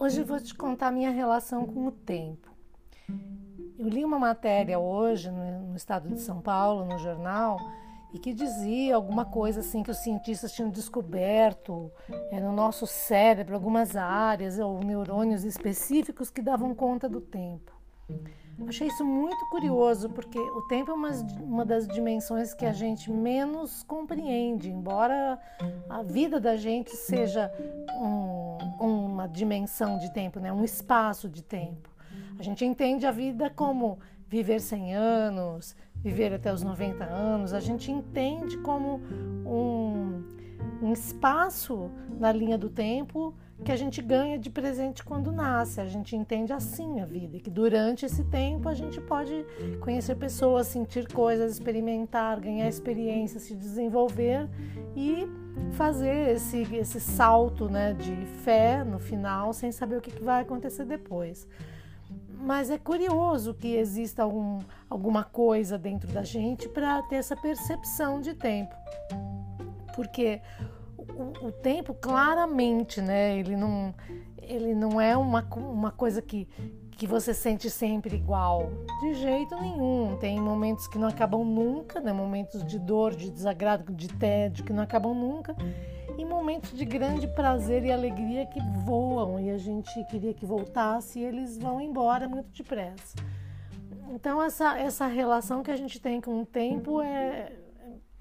Hoje 0.00 0.22
eu 0.22 0.24
vou 0.24 0.40
te 0.40 0.54
contar 0.54 0.86
a 0.86 0.90
minha 0.90 1.10
relação 1.10 1.66
com 1.66 1.86
o 1.86 1.92
tempo. 1.92 2.48
Eu 3.78 3.86
li 3.86 4.02
uma 4.02 4.18
matéria 4.18 4.78
hoje 4.78 5.30
no 5.30 5.76
estado 5.76 6.08
de 6.08 6.18
São 6.20 6.40
Paulo, 6.40 6.86
no 6.86 6.96
jornal, 6.96 7.58
e 8.10 8.18
que 8.18 8.32
dizia 8.32 8.96
alguma 8.96 9.26
coisa 9.26 9.60
assim 9.60 9.82
que 9.82 9.90
os 9.90 9.98
cientistas 9.98 10.52
tinham 10.52 10.70
descoberto 10.70 11.92
é, 12.30 12.40
no 12.40 12.50
nosso 12.50 12.86
cérebro 12.86 13.54
algumas 13.54 13.94
áreas 13.94 14.58
ou 14.58 14.82
neurônios 14.82 15.44
específicos 15.44 16.30
que 16.30 16.40
davam 16.40 16.74
conta 16.74 17.06
do 17.06 17.20
tempo. 17.20 17.70
Achei 18.66 18.88
isso 18.88 19.04
muito 19.04 19.44
curioso, 19.50 20.08
porque 20.08 20.38
o 20.38 20.62
tempo 20.62 20.90
é 20.92 20.94
uma, 20.94 21.10
uma 21.42 21.64
das 21.64 21.86
dimensões 21.86 22.54
que 22.54 22.64
a 22.64 22.72
gente 22.72 23.10
menos 23.10 23.82
compreende, 23.82 24.70
embora 24.70 25.38
a 25.90 26.02
vida 26.02 26.40
da 26.40 26.56
gente 26.56 26.90
seja 26.90 27.52
um, 28.00 28.39
uma 29.20 29.28
dimensão 29.28 29.98
de 29.98 30.12
tempo, 30.12 30.40
né? 30.40 30.52
um 30.52 30.64
espaço 30.64 31.28
de 31.28 31.42
tempo. 31.42 31.88
A 32.38 32.42
gente 32.42 32.64
entende 32.64 33.06
a 33.06 33.12
vida 33.12 33.50
como 33.50 33.98
viver 34.28 34.60
100 34.60 34.94
anos, 34.94 35.76
viver 35.96 36.32
até 36.32 36.52
os 36.52 36.62
90 36.62 37.04
anos, 37.04 37.52
a 37.52 37.60
gente 37.60 37.90
entende 37.90 38.56
como 38.58 39.00
um, 39.44 40.22
um 40.82 40.92
espaço 40.92 41.90
na 42.18 42.32
linha 42.32 42.56
do 42.56 42.70
tempo 42.70 43.34
que 43.64 43.70
a 43.70 43.76
gente 43.76 44.00
ganha 44.00 44.38
de 44.38 44.48
presente 44.48 45.04
quando 45.04 45.30
nasce. 45.30 45.80
A 45.80 45.86
gente 45.86 46.16
entende 46.16 46.52
assim 46.52 47.00
a 47.00 47.04
vida, 47.04 47.38
que 47.38 47.50
durante 47.50 48.06
esse 48.06 48.24
tempo 48.24 48.68
a 48.68 48.74
gente 48.74 49.00
pode 49.00 49.44
conhecer 49.80 50.14
pessoas, 50.16 50.66
sentir 50.66 51.06
coisas, 51.12 51.52
experimentar, 51.52 52.40
ganhar 52.40 52.68
experiência, 52.68 53.38
se 53.38 53.54
desenvolver 53.54 54.48
e 54.96 55.26
fazer 55.72 56.30
esse, 56.36 56.62
esse 56.74 57.00
salto 57.00 57.68
né, 57.68 57.92
de 57.92 58.14
fé 58.42 58.82
no 58.84 58.98
final, 58.98 59.52
sem 59.52 59.70
saber 59.70 59.96
o 59.96 60.00
que, 60.00 60.10
que 60.10 60.22
vai 60.22 60.42
acontecer 60.42 60.84
depois. 60.84 61.46
Mas 62.42 62.70
é 62.70 62.78
curioso 62.78 63.52
que 63.52 63.76
exista 63.76 64.22
algum, 64.22 64.60
alguma 64.88 65.22
coisa 65.22 65.76
dentro 65.76 66.10
da 66.10 66.22
gente 66.22 66.68
para 66.68 67.02
ter 67.02 67.16
essa 67.16 67.36
percepção 67.36 68.20
de 68.20 68.34
tempo. 68.34 68.74
Porque 69.94 70.40
o, 71.20 71.52
tempo 71.52 71.94
claramente, 71.94 73.00
né? 73.00 73.38
Ele 73.38 73.56
não, 73.56 73.94
ele 74.42 74.74
não 74.74 75.00
é 75.00 75.16
uma, 75.16 75.42
uma 75.56 75.90
coisa 75.90 76.20
que, 76.20 76.48
que 76.92 77.06
você 77.06 77.34
sente 77.34 77.68
sempre 77.70 78.16
igual. 78.16 78.70
De 79.00 79.14
jeito 79.14 79.54
nenhum. 79.56 80.16
Tem 80.18 80.40
momentos 80.40 80.86
que 80.88 80.98
não 80.98 81.08
acabam 81.08 81.44
nunca, 81.44 82.00
né? 82.00 82.12
Momentos 82.12 82.64
de 82.64 82.78
dor, 82.78 83.14
de 83.14 83.30
desagrado, 83.30 83.92
de 83.92 84.08
tédio 84.08 84.64
que 84.64 84.72
não 84.72 84.82
acabam 84.82 85.14
nunca. 85.14 85.54
E 86.18 86.24
momentos 86.24 86.76
de 86.76 86.84
grande 86.84 87.26
prazer 87.28 87.84
e 87.84 87.92
alegria 87.92 88.46
que 88.46 88.60
voam 88.84 89.40
e 89.40 89.50
a 89.50 89.58
gente 89.58 89.90
queria 90.06 90.34
que 90.34 90.44
voltasse 90.44 91.18
e 91.18 91.24
eles 91.24 91.56
vão 91.56 91.80
embora 91.80 92.28
muito 92.28 92.50
depressa. 92.50 93.16
Então 94.12 94.42
essa, 94.42 94.76
essa 94.78 95.06
relação 95.06 95.62
que 95.62 95.70
a 95.70 95.76
gente 95.76 96.00
tem 96.00 96.20
com 96.20 96.42
o 96.42 96.46
tempo 96.46 97.00
é, 97.00 97.52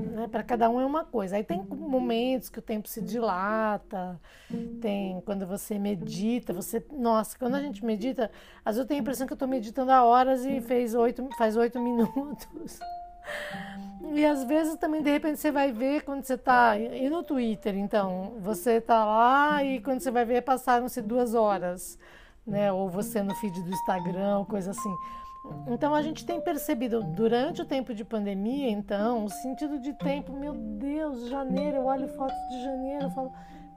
né? 0.02 0.28
Para 0.28 0.44
cada 0.44 0.70
um 0.70 0.80
é 0.80 0.86
uma 0.86 1.04
coisa. 1.04 1.36
Aí 1.36 1.44
tem 1.44 1.64
momentos 1.64 2.50
que 2.50 2.60
o 2.60 2.62
tempo 2.62 2.88
se 2.88 3.02
dilata, 3.02 4.20
tem 4.82 5.22
quando 5.22 5.46
você 5.46 5.78
medita, 5.78 6.54
você. 6.54 6.84
Nossa, 6.92 7.38
quando 7.38 7.56
a 7.56 7.62
gente 7.62 7.84
medita, 7.84 8.32
às 8.64 8.76
vezes 8.76 8.80
eu 8.80 8.88
tenho 8.88 9.00
a 9.00 9.02
impressão 9.02 9.28
que 9.28 9.34
eu 9.34 9.36
estou 9.36 9.48
meditando 9.48 9.92
há 9.92 10.04
horas 10.04 10.46
e 10.46 10.62
fez 10.62 10.96
oito, 10.96 11.28
faz 11.38 11.56
oito 11.58 11.80
minutos. 11.82 12.80
E 14.12 14.26
às 14.26 14.44
vezes 14.44 14.76
também, 14.76 15.04
de 15.04 15.12
repente, 15.12 15.40
você 15.40 15.52
vai 15.52 15.72
ver 15.72 16.02
quando 16.04 16.24
você 16.24 16.34
está. 16.34 16.78
E 16.78 17.10
no 17.10 17.22
Twitter, 17.22 17.78
então, 17.78 18.34
você 18.40 18.74
está 18.74 19.06
lá 19.06 19.64
e 19.64 19.82
quando 19.82 20.00
você 20.02 20.10
vai 20.10 20.26
ver, 20.26 20.42
passaram-se 20.42 21.02
duas 21.02 21.36
horas, 21.36 22.00
né? 22.46 22.72
Ou 22.72 22.90
você 22.90 23.22
no 23.22 23.36
feed 23.36 23.62
do 23.62 23.70
Instagram, 23.70 24.46
coisa 24.46 24.72
assim. 24.72 24.94
Então 25.68 25.96
a 25.96 26.02
gente 26.02 26.26
tem 26.26 26.42
percebido 26.42 27.02
durante 27.02 27.62
o 27.62 27.66
tempo 27.66 27.94
de 27.94 28.04
pandemia, 28.04 28.70
então, 28.70 29.26
o 29.26 29.30
sentido 29.30 29.80
de 29.80 29.94
tempo, 29.94 30.34
meu 30.34 30.54
Deus, 30.54 31.30
janeiro, 31.30 31.78
eu 31.78 31.86
olho 31.86 32.08
fotos 32.10 32.38
de 32.50 32.62
janeiro, 32.62 33.06
eu 33.06 33.12
falo, 33.12 33.32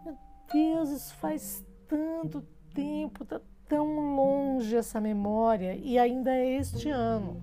meu 0.04 0.16
Deus, 0.52 0.90
isso 0.90 1.14
faz 1.14 1.64
tanto 1.86 2.42
tempo, 2.74 3.24
tá 3.24 3.40
tão 3.68 4.14
longe 4.16 4.76
essa 4.76 5.00
memória 5.00 5.74
e 5.74 5.98
ainda 5.98 6.34
é 6.34 6.56
este 6.56 6.90
ano. 6.90 7.40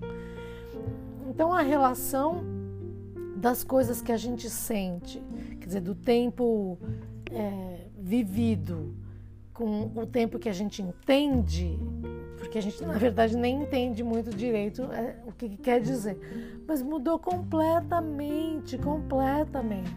Então 1.28 1.52
a 1.52 1.62
relação 1.62 2.42
das 3.36 3.64
coisas 3.64 4.02
que 4.02 4.12
a 4.12 4.16
gente 4.16 4.50
sente, 4.50 5.22
quer 5.58 5.66
dizer, 5.66 5.80
do 5.80 5.94
tempo 5.94 6.78
é, 7.32 7.86
vivido 7.96 8.94
com 9.52 9.90
o 9.94 10.06
tempo 10.06 10.38
que 10.38 10.48
a 10.48 10.52
gente 10.52 10.82
entende 10.82 11.78
porque 12.50 12.58
a 12.58 12.62
gente 12.62 12.84
na 12.84 12.94
verdade 12.98 13.36
nem 13.36 13.62
entende 13.62 14.02
muito 14.02 14.34
direito 14.34 14.82
é, 14.92 15.14
o 15.24 15.30
que, 15.30 15.50
que 15.50 15.56
quer 15.56 15.80
dizer, 15.80 16.18
mas 16.66 16.82
mudou 16.82 17.16
completamente, 17.16 18.76
completamente. 18.76 19.94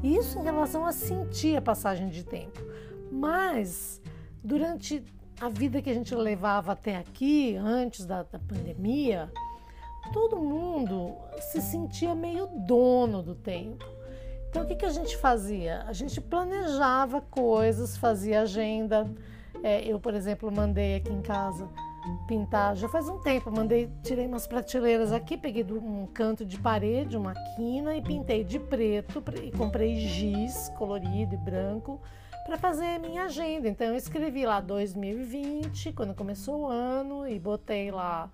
Isso 0.00 0.38
em 0.38 0.44
relação 0.44 0.86
a 0.86 0.92
sentir 0.92 1.56
a 1.56 1.60
passagem 1.60 2.08
de 2.10 2.22
tempo. 2.22 2.62
Mas 3.10 4.00
durante 4.42 5.02
a 5.40 5.48
vida 5.48 5.82
que 5.82 5.90
a 5.90 5.94
gente 5.94 6.14
levava 6.14 6.70
até 6.70 6.96
aqui, 6.96 7.56
antes 7.56 8.06
da, 8.06 8.22
da 8.22 8.38
pandemia, 8.38 9.28
todo 10.12 10.36
mundo 10.36 11.16
se 11.40 11.60
sentia 11.60 12.14
meio 12.14 12.46
dono 12.46 13.20
do 13.20 13.34
tempo. 13.34 13.84
Então 14.48 14.62
o 14.62 14.66
que, 14.66 14.76
que 14.76 14.86
a 14.86 14.90
gente 14.90 15.16
fazia? 15.16 15.82
A 15.88 15.92
gente 15.92 16.20
planejava 16.20 17.20
coisas, 17.20 17.96
fazia 17.96 18.42
agenda 18.42 19.10
é, 19.64 19.82
eu, 19.82 19.98
por 19.98 20.12
exemplo, 20.12 20.52
mandei 20.52 20.96
aqui 20.96 21.10
em 21.10 21.22
casa 21.22 21.66
pintar, 22.28 22.76
já 22.76 22.86
faz 22.86 23.08
um 23.08 23.18
tempo, 23.18 23.50
mandei, 23.50 23.90
tirei 24.02 24.26
umas 24.26 24.46
prateleiras 24.46 25.10
aqui, 25.10 25.38
peguei 25.38 25.64
um 25.64 26.06
canto 26.06 26.44
de 26.44 26.58
parede, 26.58 27.16
uma 27.16 27.32
quina 27.56 27.96
e 27.96 28.02
pintei 28.02 28.44
de 28.44 28.58
preto 28.58 29.24
e 29.42 29.50
comprei 29.50 29.96
giz 29.96 30.70
colorido 30.76 31.34
e 31.34 31.38
branco 31.38 31.98
para 32.44 32.58
fazer 32.58 32.98
minha 32.98 33.24
agenda. 33.24 33.66
Então 33.66 33.86
eu 33.86 33.96
escrevi 33.96 34.44
lá 34.44 34.60
2020, 34.60 35.94
quando 35.94 36.14
começou 36.14 36.64
o 36.64 36.66
ano, 36.66 37.26
e 37.26 37.38
botei 37.38 37.90
lá 37.90 38.30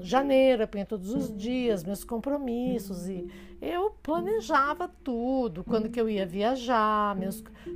janeiro, 0.00 0.62
eu 0.62 0.68
punha 0.68 0.84
todos 0.84 1.14
os 1.14 1.34
dias, 1.34 1.84
meus 1.84 2.04
compromissos 2.04 3.08
e 3.08 3.26
eu 3.60 3.90
planejava 4.02 4.88
tudo, 5.02 5.64
quando 5.64 5.88
que 5.88 6.00
eu 6.00 6.08
ia 6.08 6.26
viajar, 6.26 7.16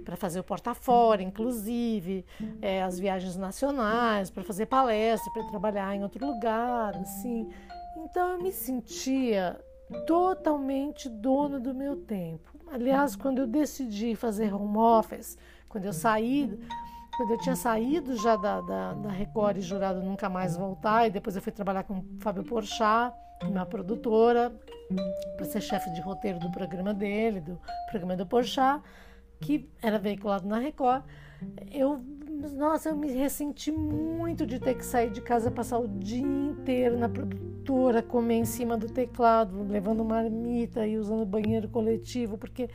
para 0.04 0.16
fazer 0.16 0.40
o 0.40 0.44
porta-fora, 0.44 1.22
inclusive, 1.22 2.24
é, 2.60 2.82
as 2.82 2.98
viagens 2.98 3.36
nacionais, 3.36 4.30
para 4.30 4.42
fazer 4.42 4.66
palestra, 4.66 5.32
para 5.32 5.44
trabalhar 5.44 5.94
em 5.94 6.02
outro 6.02 6.26
lugar, 6.26 6.94
assim. 6.96 7.48
Então 7.96 8.32
eu 8.32 8.42
me 8.42 8.52
sentia 8.52 9.58
totalmente 10.06 11.08
dona 11.08 11.58
do 11.58 11.74
meu 11.74 11.96
tempo. 11.96 12.50
Aliás, 12.70 13.16
quando 13.16 13.38
eu 13.38 13.46
decidi 13.46 14.14
fazer 14.14 14.52
home 14.52 14.76
office, 14.76 15.38
quando 15.68 15.86
eu 15.86 15.92
saí 15.92 16.58
quando 17.18 17.32
eu 17.32 17.38
tinha 17.38 17.56
saído 17.56 18.16
já 18.16 18.36
da, 18.36 18.60
da, 18.60 18.92
da 18.94 19.10
Record 19.10 19.56
e 19.56 19.60
jurado 19.60 20.00
nunca 20.00 20.28
mais 20.28 20.56
voltar, 20.56 21.08
e 21.08 21.10
depois 21.10 21.34
eu 21.34 21.42
fui 21.42 21.50
trabalhar 21.50 21.82
com 21.82 21.94
o 21.94 22.04
Fábio 22.20 22.44
Porchat, 22.44 23.12
uma 23.42 23.66
produtora, 23.66 24.56
para 25.36 25.44
ser 25.44 25.60
chefe 25.60 25.90
de 25.94 26.00
roteiro 26.00 26.38
do 26.38 26.48
programa 26.52 26.94
dele, 26.94 27.40
do 27.40 27.60
programa 27.90 28.16
do 28.16 28.24
Porchat, 28.24 28.80
que 29.40 29.68
era 29.82 29.98
veiculado 29.98 30.46
na 30.46 30.58
Record. 30.58 31.02
Eu 31.72 32.00
nossa, 32.53 32.91
eu 32.91 32.97
me 32.97 33.10
ressenti 33.12 33.71
muito 33.72 34.47
de 34.47 34.59
ter 34.59 34.75
que 34.75 34.84
sair 34.84 35.10
de 35.10 35.21
casa, 35.21 35.50
passar 35.50 35.78
o 35.78 35.88
dia 35.88 36.22
inteiro 36.22 36.99
na 36.99 37.09
produtora, 37.09 38.03
comer 38.03 38.37
em 38.37 38.44
cima 38.44 38.76
do 38.76 38.88
teclado, 38.88 39.66
levando 39.69 40.04
marmita 40.04 40.87
e 40.87 40.97
usando 40.97 41.26
banheiro 41.26 41.69
coletivo, 41.69 42.38
porque 42.38 42.69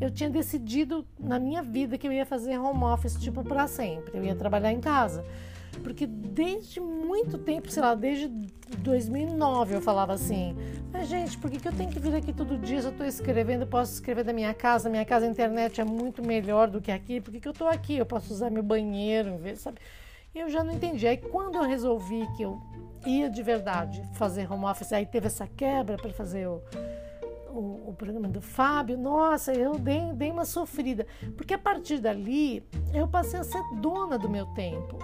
eu 0.00 0.10
tinha 0.10 0.30
decidido 0.30 1.06
na 1.18 1.38
minha 1.38 1.62
vida 1.62 1.98
que 1.98 2.06
eu 2.06 2.12
ia 2.12 2.24
fazer 2.24 2.58
home 2.58 2.84
office 2.84 3.16
tipo 3.16 3.44
para 3.44 3.66
sempre, 3.66 4.18
eu 4.18 4.24
ia 4.24 4.34
trabalhar 4.34 4.72
em 4.72 4.80
casa. 4.80 5.24
Porque 5.82 6.06
desde 6.06 6.80
muito 6.80 7.38
tempo, 7.38 7.70
sei 7.70 7.82
lá, 7.82 7.94
desde 7.94 8.28
2009 8.78 9.76
eu 9.76 9.80
falava 9.80 10.12
assim: 10.12 10.54
mas 10.92 11.08
gente, 11.08 11.38
por 11.38 11.50
que, 11.50 11.58
que 11.58 11.68
eu 11.68 11.72
tenho 11.72 11.90
que 11.90 12.00
vir 12.00 12.14
aqui 12.14 12.32
todo 12.32 12.58
dia? 12.58 12.80
Se 12.80 12.88
eu 12.88 12.92
estou 12.92 13.06
escrevendo, 13.06 13.62
eu 13.62 13.66
posso 13.66 13.92
escrever 13.92 14.24
da 14.24 14.32
minha 14.32 14.52
casa, 14.52 14.90
minha 14.90 15.04
casa 15.04 15.24
a 15.24 15.28
internet 15.28 15.80
é 15.80 15.84
muito 15.84 16.24
melhor 16.24 16.68
do 16.68 16.80
que 16.80 16.90
aqui, 16.90 17.20
por 17.20 17.30
que, 17.30 17.40
que 17.40 17.48
eu 17.48 17.52
estou 17.52 17.68
aqui? 17.68 17.96
Eu 17.96 18.06
posso 18.06 18.32
usar 18.32 18.50
meu 18.50 18.62
banheiro, 18.62 19.38
sabe? 19.56 19.78
Eu 20.34 20.48
já 20.48 20.64
não 20.64 20.72
entendi. 20.72 21.06
Aí 21.06 21.16
quando 21.16 21.56
eu 21.56 21.62
resolvi 21.62 22.26
que 22.36 22.42
eu 22.42 22.60
ia 23.06 23.30
de 23.30 23.42
verdade 23.42 24.02
fazer 24.14 24.50
home 24.50 24.64
office, 24.64 24.92
aí 24.92 25.06
teve 25.06 25.28
essa 25.28 25.46
quebra 25.46 25.96
para 25.96 26.12
fazer 26.12 26.48
o, 26.48 26.60
o, 27.48 27.90
o, 27.90 27.94
programa 27.96 28.28
do 28.28 28.40
Fábio, 28.40 28.98
nossa, 28.98 29.52
eu 29.52 29.78
dei, 29.78 30.12
dei 30.14 30.30
uma 30.30 30.44
sofrida. 30.44 31.06
Porque 31.36 31.54
a 31.54 31.58
partir 31.58 31.98
dali 31.98 32.64
eu 32.92 33.06
passei 33.06 33.40
a 33.40 33.44
ser 33.44 33.62
dona 33.80 34.18
do 34.18 34.28
meu 34.28 34.46
tempo. 34.46 34.98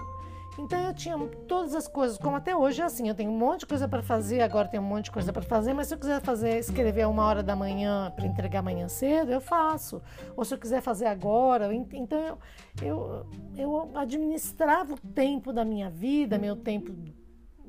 Então 0.57 0.79
eu 0.79 0.93
tinha 0.93 1.15
todas 1.47 1.75
as 1.75 1.87
coisas, 1.87 2.17
como 2.17 2.35
até 2.35 2.55
hoje 2.55 2.81
é 2.81 2.85
assim, 2.85 3.07
eu 3.07 3.13
tenho 3.13 3.29
um 3.29 3.37
monte 3.37 3.59
de 3.61 3.67
coisa 3.67 3.87
para 3.87 4.01
fazer, 4.01 4.41
agora 4.41 4.67
tenho 4.67 4.81
um 4.81 4.85
monte 4.87 5.05
de 5.05 5.11
coisa 5.11 5.31
para 5.31 5.43
fazer, 5.43 5.73
mas 5.73 5.87
se 5.87 5.93
eu 5.93 5.99
quiser 5.99 6.19
fazer, 6.21 6.57
escrever 6.57 7.07
uma 7.07 7.23
hora 7.25 7.43
da 7.43 7.55
manhã 7.55 8.11
para 8.15 8.25
entregar 8.25 8.59
amanhã 8.59 8.87
cedo, 8.87 9.31
eu 9.31 9.39
faço. 9.39 10.01
Ou 10.35 10.43
se 10.43 10.53
eu 10.55 10.57
quiser 10.57 10.81
fazer 10.81 11.05
agora, 11.05 11.71
então 11.73 12.19
eu, 12.19 12.37
eu, 12.81 13.27
eu 13.55 13.91
administrava 13.93 14.95
o 14.95 14.97
tempo 14.97 15.53
da 15.53 15.63
minha 15.63 15.91
vida, 15.91 16.39
meu 16.39 16.55
tempo 16.55 16.91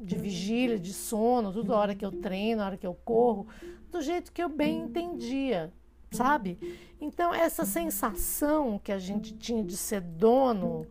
de 0.00 0.16
vigília, 0.16 0.78
de 0.78 0.92
sono, 0.92 1.52
tudo 1.52 1.74
a 1.74 1.78
hora 1.78 1.94
que 1.94 2.04
eu 2.04 2.12
treino, 2.12 2.62
a 2.62 2.66
hora 2.66 2.76
que 2.76 2.86
eu 2.86 2.94
corro, 2.94 3.46
do 3.90 4.00
jeito 4.00 4.32
que 4.32 4.42
eu 4.42 4.48
bem 4.48 4.80
entendia, 4.82 5.72
sabe? 6.10 6.58
Então 7.00 7.34
essa 7.34 7.64
sensação 7.64 8.80
que 8.82 8.92
a 8.92 8.98
gente 8.98 9.34
tinha 9.36 9.62
de 9.62 9.76
ser 9.76 10.00
dono 10.00 10.86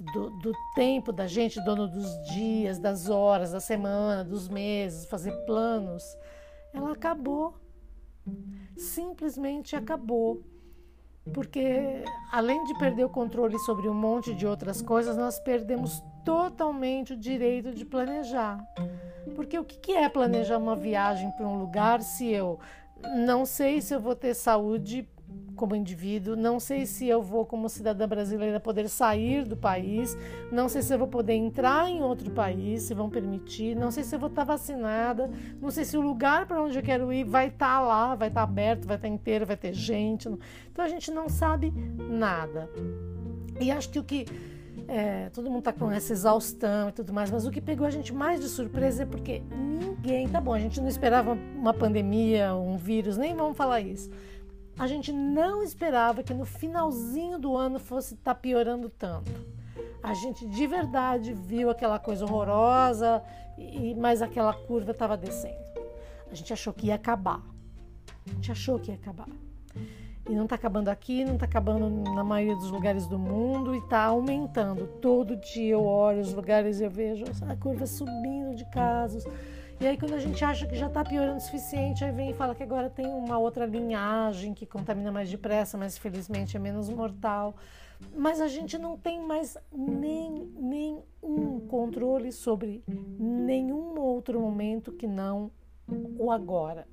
do, 0.00 0.30
do, 0.38 0.52
tempo 0.74 1.12
da 1.12 1.26
gente, 1.26 1.62
dono 1.64 1.86
dos 1.88 2.10
dias, 2.32 2.78
das 2.78 3.08
horas, 3.08 3.52
da 3.52 3.60
semana, 3.60 4.24
dos 4.24 4.48
meses, 4.48 5.06
fazer 5.06 5.32
planos, 5.44 6.04
ela 6.72 6.92
acabou. 6.92 7.54
Simplesmente 8.76 9.76
acabou. 9.76 10.42
Porque 11.32 12.04
além 12.32 12.64
de 12.64 12.76
perder 12.78 13.04
o 13.04 13.08
controle 13.08 13.58
sobre 13.60 13.88
um 13.88 13.94
monte 13.94 14.34
de 14.34 14.46
outras 14.46 14.82
coisas, 14.82 15.16
nós 15.16 15.38
perdemos 15.38 16.02
totalmente 16.24 17.12
o 17.12 17.16
direito 17.16 17.72
de 17.72 17.84
planejar. 17.84 18.58
Porque 19.36 19.58
o 19.58 19.64
que 19.64 19.92
é 19.92 20.08
planejar 20.08 20.58
uma 20.58 20.74
viagem 20.74 21.30
para 21.32 21.46
um 21.46 21.58
lugar 21.58 22.02
se 22.02 22.28
eu 22.28 22.58
não 23.16 23.44
sei 23.44 23.80
se 23.80 23.94
eu 23.94 24.00
vou 24.00 24.14
ter 24.14 24.34
saúde 24.34 25.08
como 25.62 25.76
indivíduo, 25.76 26.34
não 26.34 26.58
sei 26.58 26.86
se 26.86 27.06
eu 27.06 27.22
vou, 27.22 27.46
como 27.46 27.68
cidadã 27.68 28.08
brasileira, 28.08 28.58
poder 28.58 28.88
sair 28.88 29.44
do 29.44 29.56
país, 29.56 30.16
não 30.50 30.68
sei 30.68 30.82
se 30.82 30.92
eu 30.92 30.98
vou 30.98 31.06
poder 31.06 31.34
entrar 31.34 31.88
em 31.88 32.02
outro 32.02 32.32
país, 32.32 32.82
se 32.82 32.94
vão 32.94 33.08
permitir, 33.08 33.76
não 33.76 33.90
sei 33.90 34.02
se 34.02 34.14
eu 34.14 34.18
vou 34.18 34.28
estar 34.28 34.42
vacinada, 34.42 35.30
não 35.60 35.70
sei 35.70 35.84
se 35.84 35.96
o 35.96 36.00
lugar 36.00 36.46
para 36.46 36.60
onde 36.60 36.76
eu 36.76 36.82
quero 36.82 37.12
ir 37.12 37.22
vai 37.22 37.46
estar 37.46 37.80
lá, 37.80 38.14
vai 38.14 38.26
estar 38.26 38.42
aberto, 38.42 38.86
vai 38.86 38.96
estar 38.96 39.06
inteiro, 39.06 39.46
vai 39.46 39.56
ter 39.56 39.72
gente. 39.72 40.28
Então 40.70 40.84
a 40.84 40.88
gente 40.88 41.10
não 41.12 41.28
sabe 41.28 41.72
nada. 41.96 42.68
E 43.60 43.70
acho 43.70 43.88
que 43.90 43.98
o 44.00 44.04
que. 44.04 44.26
É, 44.88 45.30
todo 45.30 45.48
mundo 45.48 45.60
está 45.60 45.72
com 45.72 45.92
essa 45.92 46.12
exaustão 46.12 46.88
e 46.88 46.92
tudo 46.92 47.12
mais, 47.12 47.30
mas 47.30 47.46
o 47.46 47.52
que 47.52 47.60
pegou 47.60 47.86
a 47.86 47.90
gente 47.90 48.12
mais 48.12 48.40
de 48.40 48.48
surpresa 48.48 49.04
é 49.04 49.06
porque 49.06 49.40
ninguém. 49.54 50.28
Tá 50.28 50.40
bom, 50.40 50.54
a 50.54 50.58
gente 50.58 50.80
não 50.80 50.88
esperava 50.88 51.38
uma 51.56 51.72
pandemia, 51.72 52.52
um 52.54 52.76
vírus, 52.76 53.16
nem 53.16 53.34
vamos 53.34 53.56
falar 53.56 53.80
isso 53.80 54.10
a 54.82 54.86
gente 54.88 55.12
não 55.12 55.62
esperava 55.62 56.24
que 56.24 56.34
no 56.34 56.44
finalzinho 56.44 57.38
do 57.38 57.56
ano 57.56 57.78
fosse 57.78 58.14
estar 58.14 58.34
tá 58.34 58.40
piorando 58.40 58.88
tanto. 58.88 59.30
A 60.02 60.12
gente 60.12 60.44
de 60.44 60.66
verdade 60.66 61.32
viu 61.32 61.70
aquela 61.70 62.00
coisa 62.00 62.24
horrorosa, 62.24 63.22
e, 63.56 63.94
mas 63.94 64.20
aquela 64.20 64.52
curva 64.52 64.90
estava 64.90 65.16
descendo. 65.16 65.54
A 66.28 66.34
gente 66.34 66.52
achou 66.52 66.72
que 66.72 66.86
ia 66.86 66.96
acabar. 66.96 67.40
A 68.26 68.30
gente 68.34 68.50
achou 68.50 68.76
que 68.76 68.90
ia 68.90 68.96
acabar. 68.96 69.28
E 70.28 70.34
não 70.34 70.42
está 70.42 70.56
acabando 70.56 70.88
aqui, 70.88 71.24
não 71.24 71.34
está 71.34 71.46
acabando 71.46 71.88
na 72.12 72.24
maioria 72.24 72.56
dos 72.56 72.72
lugares 72.72 73.06
do 73.06 73.20
mundo 73.20 73.76
e 73.76 73.78
está 73.78 74.02
aumentando. 74.02 74.88
Todo 75.00 75.36
dia 75.36 75.74
eu 75.74 75.84
olho 75.84 76.22
os 76.22 76.34
lugares 76.34 76.80
e 76.80 76.84
eu 76.84 76.90
vejo 76.90 77.24
a 77.48 77.54
curva 77.54 77.86
subindo 77.86 78.56
de 78.56 78.68
casos. 78.72 79.24
E 79.82 79.86
aí, 79.88 79.98
quando 79.98 80.14
a 80.14 80.20
gente 80.20 80.44
acha 80.44 80.64
que 80.64 80.76
já 80.76 80.86
está 80.86 81.04
piorando 81.04 81.38
o 81.38 81.40
suficiente, 81.40 82.04
aí 82.04 82.12
vem 82.12 82.30
e 82.30 82.34
fala 82.34 82.54
que 82.54 82.62
agora 82.62 82.88
tem 82.88 83.04
uma 83.04 83.36
outra 83.36 83.66
linhagem 83.66 84.54
que 84.54 84.64
contamina 84.64 85.10
mais 85.10 85.28
depressa, 85.28 85.76
mas 85.76 85.98
felizmente 85.98 86.56
é 86.56 86.60
menos 86.60 86.88
mortal. 86.88 87.56
Mas 88.14 88.40
a 88.40 88.46
gente 88.46 88.78
não 88.78 88.96
tem 88.96 89.20
mais 89.20 89.58
nem, 89.72 90.46
nenhum 90.56 91.66
controle 91.66 92.30
sobre 92.30 92.84
nenhum 92.86 93.98
outro 93.98 94.38
momento 94.38 94.92
que 94.92 95.08
não 95.08 95.50
o 96.16 96.30
agora. 96.30 96.86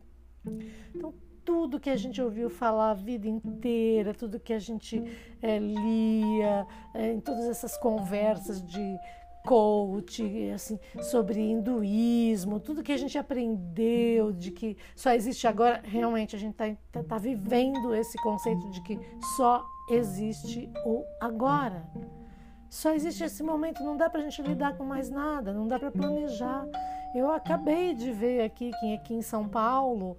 Então, 0.96 1.14
tudo 1.46 1.80
que 1.80 1.92
a 1.92 1.96
gente 1.96 2.20
ouviu 2.20 2.50
falar 2.50 2.90
a 2.90 2.96
vida 2.96 3.28
inteira, 3.28 4.16
tudo 4.16 4.40
que 4.40 4.54
a 4.54 4.60
gente 4.60 5.00
é, 5.44 5.60
lia, 5.60 6.66
é, 6.96 7.12
em 7.12 7.20
todas 7.20 7.46
essas 7.46 7.78
conversas 7.78 8.66
de 8.66 8.98
coach, 9.46 10.52
assim, 10.54 10.80
sobre 11.02 11.40
hinduísmo, 11.40 12.60
tudo 12.60 12.84
que 12.84 12.92
a 12.92 12.98
gente 12.98 13.18
aprendeu 13.18 14.32
de 14.32 14.52
que 14.52 14.78
só 14.96 15.12
existe 15.12 15.48
agora, 15.48 15.82
realmente 15.84 16.36
a 16.36 16.40
gente 16.40 16.52
está 16.52 16.76
tá, 16.92 17.04
tá 17.04 17.18
vivendo 17.18 17.94
esse 17.96 18.18
conceito 18.22 18.70
de 18.70 18.82
que 18.82 19.00
só 19.36 19.66
existe 19.90 20.70
o 20.86 21.04
agora. 21.20 21.88
Só 22.70 22.94
existe 22.94 23.24
esse 23.24 23.42
momento, 23.42 23.84
não 23.84 23.98
dá 23.98 24.10
para 24.10 24.22
a 24.22 24.24
gente 24.24 24.42
lidar 24.44 24.78
com 24.78 24.84
mais 24.84 25.10
nada, 25.10 25.52
não 25.52 25.68
dá 25.68 25.80
para 25.80 25.90
planejar. 25.92 26.68
Eu 27.14 27.32
acabei 27.32 27.96
de 27.96 28.12
ver 28.12 28.42
aqui 28.42 28.72
que 28.80 28.94
aqui 28.94 29.14
em 29.16 29.22
São 29.22 29.48
Paulo 29.48 30.18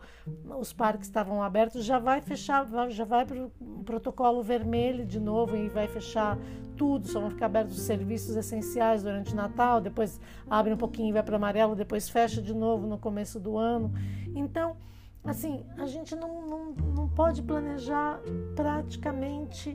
os 0.59 0.73
parques 0.73 1.07
estavam 1.07 1.43
abertos, 1.43 1.85
já 1.85 1.99
vai 1.99 2.21
fechar, 2.21 2.67
já 2.89 3.05
vai 3.05 3.25
para 3.25 3.45
o 3.45 3.85
protocolo 3.85 4.43
vermelho 4.43 5.07
de 5.07 5.21
novo 5.21 5.57
e 5.57 5.69
vai 5.69 5.87
fechar 5.87 6.37
tudo, 6.77 7.07
só 7.07 7.21
vão 7.21 7.31
ficar 7.31 7.47
abertos 7.47 7.79
os 7.79 7.85
serviços 7.85 8.35
essenciais 8.37 9.03
durante 9.03 9.33
o 9.33 9.37
Natal, 9.37 9.81
depois 9.81 10.21
abre 10.49 10.73
um 10.73 10.77
pouquinho 10.77 11.11
e 11.11 11.13
vai 11.13 11.23
para 11.23 11.37
amarelo, 11.37 11.77
depois 11.77 12.09
fecha 12.09 12.43
de 12.43 12.55
novo 12.55 12.87
no 12.87 12.99
começo 12.99 13.39
do 13.39 13.57
ano. 13.57 13.93
Então, 14.35 14.77
assim, 15.23 15.65
a 15.79 15.87
gente 15.87 16.17
não, 16.17 16.47
não, 16.47 16.73
não 16.73 17.09
pode 17.09 17.43
planejar 17.43 18.21
praticamente 18.57 19.75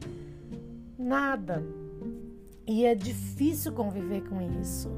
nada. 0.98 1.64
E 2.68 2.86
é 2.86 2.96
difícil 2.96 3.72
conviver 3.72 4.28
com 4.28 4.42
isso. 4.60 4.90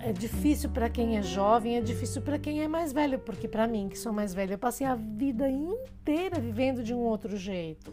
É 0.00 0.12
difícil 0.12 0.70
para 0.70 0.88
quem 0.88 1.18
é 1.18 1.22
jovem, 1.22 1.76
é 1.76 1.80
difícil 1.80 2.22
para 2.22 2.38
quem 2.38 2.62
é 2.62 2.68
mais 2.68 2.92
velho, 2.92 3.18
porque 3.18 3.48
para 3.48 3.66
mim, 3.66 3.88
que 3.88 3.98
sou 3.98 4.12
mais 4.12 4.32
velha, 4.32 4.54
eu 4.54 4.58
passei 4.58 4.86
a 4.86 4.94
vida 4.94 5.48
inteira 5.48 6.38
vivendo 6.38 6.84
de 6.84 6.94
um 6.94 6.98
outro 6.98 7.36
jeito. 7.36 7.92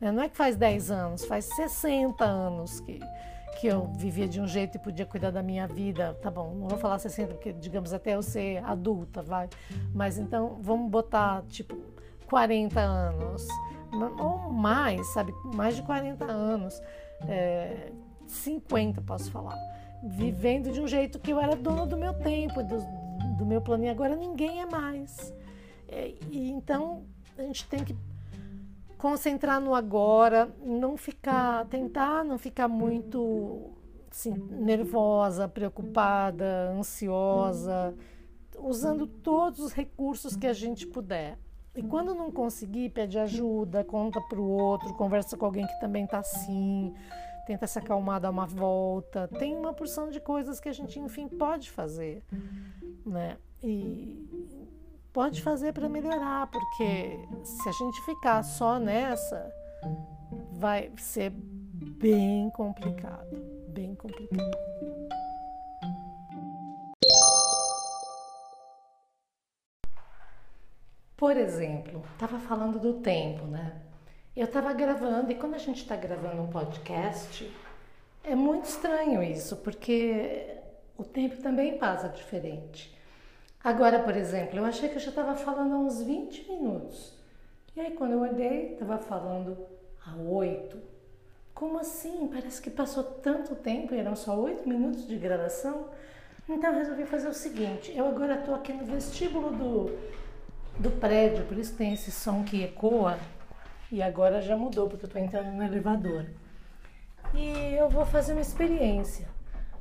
Né? 0.00 0.12
Não 0.12 0.22
é 0.22 0.28
que 0.28 0.36
faz 0.36 0.56
10 0.56 0.90
anos, 0.92 1.24
faz 1.24 1.46
60 1.56 2.24
anos 2.24 2.78
que, 2.80 3.00
que 3.60 3.66
eu 3.66 3.88
vivia 3.96 4.28
de 4.28 4.40
um 4.40 4.46
jeito 4.46 4.76
e 4.76 4.78
podia 4.78 5.04
cuidar 5.04 5.32
da 5.32 5.42
minha 5.42 5.66
vida. 5.66 6.14
Tá 6.22 6.30
bom, 6.30 6.54
não 6.54 6.68
vou 6.68 6.78
falar 6.78 7.00
60, 7.00 7.34
porque 7.34 7.52
digamos 7.52 7.92
até 7.92 8.14
eu 8.14 8.22
ser 8.22 8.64
adulta, 8.64 9.20
vai. 9.20 9.48
Mas 9.92 10.18
então 10.18 10.58
vamos 10.60 10.88
botar 10.88 11.42
tipo 11.48 11.76
40 12.28 12.80
anos, 12.80 13.46
ou 14.20 14.52
mais, 14.52 15.04
sabe? 15.12 15.34
Mais 15.52 15.74
de 15.74 15.82
40 15.82 16.24
anos. 16.24 16.80
É, 17.26 17.90
50, 18.28 19.00
posso 19.02 19.30
falar 19.32 19.73
vivendo 20.04 20.70
de 20.70 20.80
um 20.80 20.86
jeito 20.86 21.18
que 21.18 21.30
eu 21.30 21.40
era 21.40 21.56
dona 21.56 21.86
do 21.86 21.96
meu 21.96 22.12
tempo, 22.14 22.62
do, 22.62 22.78
do 23.38 23.46
meu 23.46 23.60
plano, 23.60 23.84
e 23.84 23.88
agora 23.88 24.14
ninguém 24.14 24.60
é 24.60 24.66
mais. 24.66 25.34
É, 25.88 26.14
e, 26.30 26.50
então 26.50 27.04
a 27.38 27.42
gente 27.42 27.66
tem 27.66 27.82
que 27.82 27.96
concentrar 28.98 29.60
no 29.60 29.74
agora, 29.74 30.48
não 30.64 30.96
ficar, 30.96 31.66
tentar 31.66 32.24
não 32.24 32.38
ficar 32.38 32.68
muito 32.68 33.70
assim, 34.10 34.32
nervosa, 34.32 35.48
preocupada, 35.48 36.70
ansiosa, 36.70 37.94
usando 38.58 39.06
todos 39.06 39.60
os 39.60 39.72
recursos 39.72 40.36
que 40.36 40.46
a 40.46 40.52
gente 40.52 40.86
puder. 40.86 41.38
E 41.74 41.82
quando 41.82 42.14
não 42.14 42.30
conseguir, 42.30 42.90
pede 42.90 43.18
ajuda, 43.18 43.82
conta 43.82 44.20
para 44.20 44.40
o 44.40 44.48
outro, 44.48 44.94
conversa 44.94 45.36
com 45.36 45.44
alguém 45.44 45.66
que 45.66 45.80
também 45.80 46.04
está 46.04 46.20
assim 46.20 46.94
tenta 47.46 47.66
se 47.66 47.78
acalmar, 47.78 48.20
dar 48.20 48.30
uma 48.30 48.46
volta. 48.46 49.28
Tem 49.38 49.54
uma 49.54 49.72
porção 49.72 50.10
de 50.10 50.20
coisas 50.20 50.60
que 50.60 50.68
a 50.68 50.72
gente, 50.72 50.98
enfim, 50.98 51.28
pode 51.28 51.70
fazer, 51.70 52.22
né? 53.04 53.36
E 53.62 54.54
pode 55.12 55.42
fazer 55.42 55.72
para 55.72 55.88
melhorar, 55.88 56.46
porque 56.48 57.18
se 57.44 57.68
a 57.68 57.72
gente 57.72 58.04
ficar 58.04 58.42
só 58.42 58.78
nessa, 58.78 59.52
vai 60.52 60.90
ser 60.96 61.30
bem 61.30 62.50
complicado, 62.50 63.36
bem 63.68 63.94
complicado. 63.94 64.58
Por 71.16 71.36
exemplo, 71.36 72.02
estava 72.12 72.38
falando 72.38 72.78
do 72.78 72.94
tempo, 72.94 73.46
né? 73.46 73.80
Eu 74.36 74.46
estava 74.46 74.72
gravando 74.72 75.30
e 75.30 75.36
quando 75.36 75.54
a 75.54 75.58
gente 75.58 75.82
está 75.82 75.94
gravando 75.94 76.42
um 76.42 76.48
podcast, 76.48 77.48
é 78.24 78.34
muito 78.34 78.64
estranho 78.64 79.22
isso, 79.22 79.58
porque 79.58 80.56
o 80.98 81.04
tempo 81.04 81.36
também 81.40 81.78
passa 81.78 82.08
diferente. 82.08 82.92
Agora, 83.62 84.00
por 84.00 84.16
exemplo, 84.16 84.58
eu 84.58 84.64
achei 84.64 84.88
que 84.88 84.96
eu 84.96 85.00
já 85.00 85.10
estava 85.10 85.36
falando 85.36 85.74
há 85.74 85.78
uns 85.78 86.02
20 86.02 86.50
minutos. 86.50 87.12
E 87.76 87.80
aí, 87.80 87.92
quando 87.92 88.14
eu 88.14 88.22
olhei, 88.22 88.72
estava 88.72 88.98
falando 88.98 89.56
há 90.04 90.16
8. 90.16 90.78
Como 91.54 91.78
assim? 91.78 92.26
Parece 92.26 92.60
que 92.60 92.70
passou 92.70 93.04
tanto 93.04 93.54
tempo 93.54 93.94
e 93.94 93.98
eram 93.98 94.16
só 94.16 94.36
8 94.36 94.68
minutos 94.68 95.06
de 95.06 95.16
gravação. 95.16 95.90
Então, 96.48 96.72
eu 96.72 96.78
resolvi 96.80 97.04
fazer 97.04 97.28
o 97.28 97.32
seguinte: 97.32 97.96
eu 97.96 98.08
agora 98.08 98.40
estou 98.40 98.56
aqui 98.56 98.72
no 98.72 98.84
vestíbulo 98.84 99.50
do, 99.52 99.98
do 100.80 100.90
prédio, 100.98 101.44
por 101.44 101.56
isso 101.56 101.76
tem 101.76 101.92
esse 101.92 102.10
som 102.10 102.42
que 102.42 102.64
ecoa. 102.64 103.16
E 103.94 104.02
agora 104.02 104.42
já 104.42 104.56
mudou, 104.56 104.88
porque 104.88 105.04
eu 105.04 105.06
estou 105.06 105.22
entrando 105.22 105.52
no 105.52 105.62
elevador. 105.62 106.26
E 107.32 107.76
eu 107.76 107.88
vou 107.88 108.04
fazer 108.04 108.32
uma 108.32 108.40
experiência. 108.40 109.28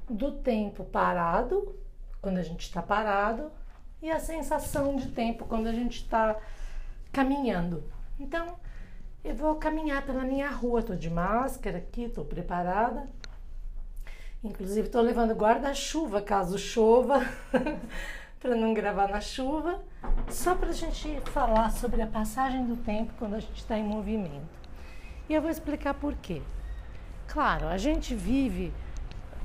do 0.08 0.34
tempo 0.34 0.84
parado, 0.84 1.76
quando 2.22 2.38
a 2.38 2.44
gente 2.44 2.62
está 2.62 2.80
parado, 2.80 3.52
e 4.00 4.12
a 4.12 4.20
sensação 4.20 4.96
de 4.96 5.08
tempo 5.08 5.46
quando 5.46 5.66
a 5.66 5.72
gente 5.72 6.04
está 6.04 6.40
caminhando. 7.12 7.84
Então, 8.20 8.56
eu 9.24 9.34
vou 9.34 9.56
caminhar 9.56 10.06
pela 10.06 10.24
minha 10.24 10.52
rua, 10.52 10.82
estou 10.82 10.96
de 10.96 11.10
máscara 11.10 11.80
aqui, 11.80 12.04
estou 12.04 12.24
preparada. 12.24 13.10
Inclusive, 14.44 14.86
estou 14.86 15.02
levando 15.02 15.34
guarda-chuva 15.34 16.22
caso 16.22 16.60
chova, 16.60 17.20
para 18.44 18.58
não 18.58 18.74
gravar 18.74 19.08
na 19.08 19.22
chuva, 19.22 19.82
só 20.28 20.54
para 20.54 20.68
a 20.68 20.74
gente 20.74 21.18
falar 21.32 21.72
sobre 21.72 22.02
a 22.02 22.08
passagem 22.08 22.66
do 22.66 22.76
tempo 22.76 23.14
quando 23.18 23.36
a 23.36 23.40
gente 23.40 23.56
está 23.56 23.78
em 23.78 23.84
movimento. 23.84 24.60
E 25.30 25.34
eu 25.34 25.42
vou 25.42 25.50
explicar 25.50 25.94
por 25.94 26.14
quê. 26.16 26.42
Claro, 27.26 27.70
a 27.70 27.78
gente 27.78 28.14
vive 28.14 28.74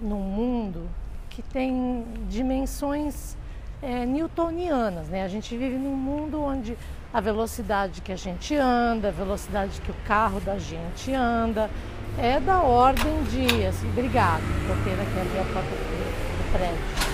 num 0.03 0.19
mundo 0.19 0.91
que 1.31 1.43
tem 1.43 2.05
dimensões 2.29 3.37
é, 3.81 4.05
newtonianas, 4.05 5.09
né? 5.09 5.23
A 5.23 5.29
gente 5.29 5.57
vive 5.57 5.77
num 5.77 5.95
mundo 5.95 6.43
onde 6.43 6.77
a 7.15 7.21
velocidade 7.21 8.03
que 8.03 8.11
a 8.11 8.17
gente 8.17 8.57
anda, 8.57 9.09
a 9.09 9.13
velocidade 9.13 9.81
que 9.81 9.93
o 9.93 9.97
carro 10.09 10.41
da 10.41 10.59
gente 10.59 11.15
anda, 11.15 11.71
é 12.19 12.41
da 12.41 12.63
ordem 12.63 13.23
de, 13.25 13.65
assim, 13.65 13.89
obrigado, 13.91 14.43
ter 14.83 15.01
aqui 15.01 15.21
a 15.21 15.45
do, 15.45 15.63
do 15.63 16.53
prédio. 16.53 17.08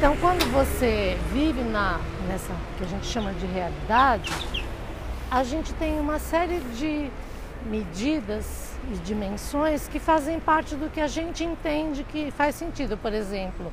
Então, 0.00 0.16
quando 0.16 0.50
você 0.50 1.18
vive 1.30 1.60
na, 1.60 2.00
nessa 2.26 2.54
que 2.78 2.84
a 2.84 2.86
gente 2.86 3.04
chama 3.04 3.34
de 3.34 3.44
realidade, 3.44 4.32
a 5.30 5.44
gente 5.44 5.74
tem 5.74 6.00
uma 6.00 6.18
série 6.18 6.58
de 6.74 7.10
medidas 7.66 8.78
e 8.90 8.94
dimensões 9.04 9.88
que 9.88 9.98
fazem 9.98 10.40
parte 10.40 10.74
do 10.74 10.88
que 10.88 11.02
a 11.02 11.06
gente 11.06 11.44
entende 11.44 12.02
que 12.02 12.30
faz 12.30 12.54
sentido. 12.54 12.96
Por 12.96 13.12
exemplo, 13.12 13.70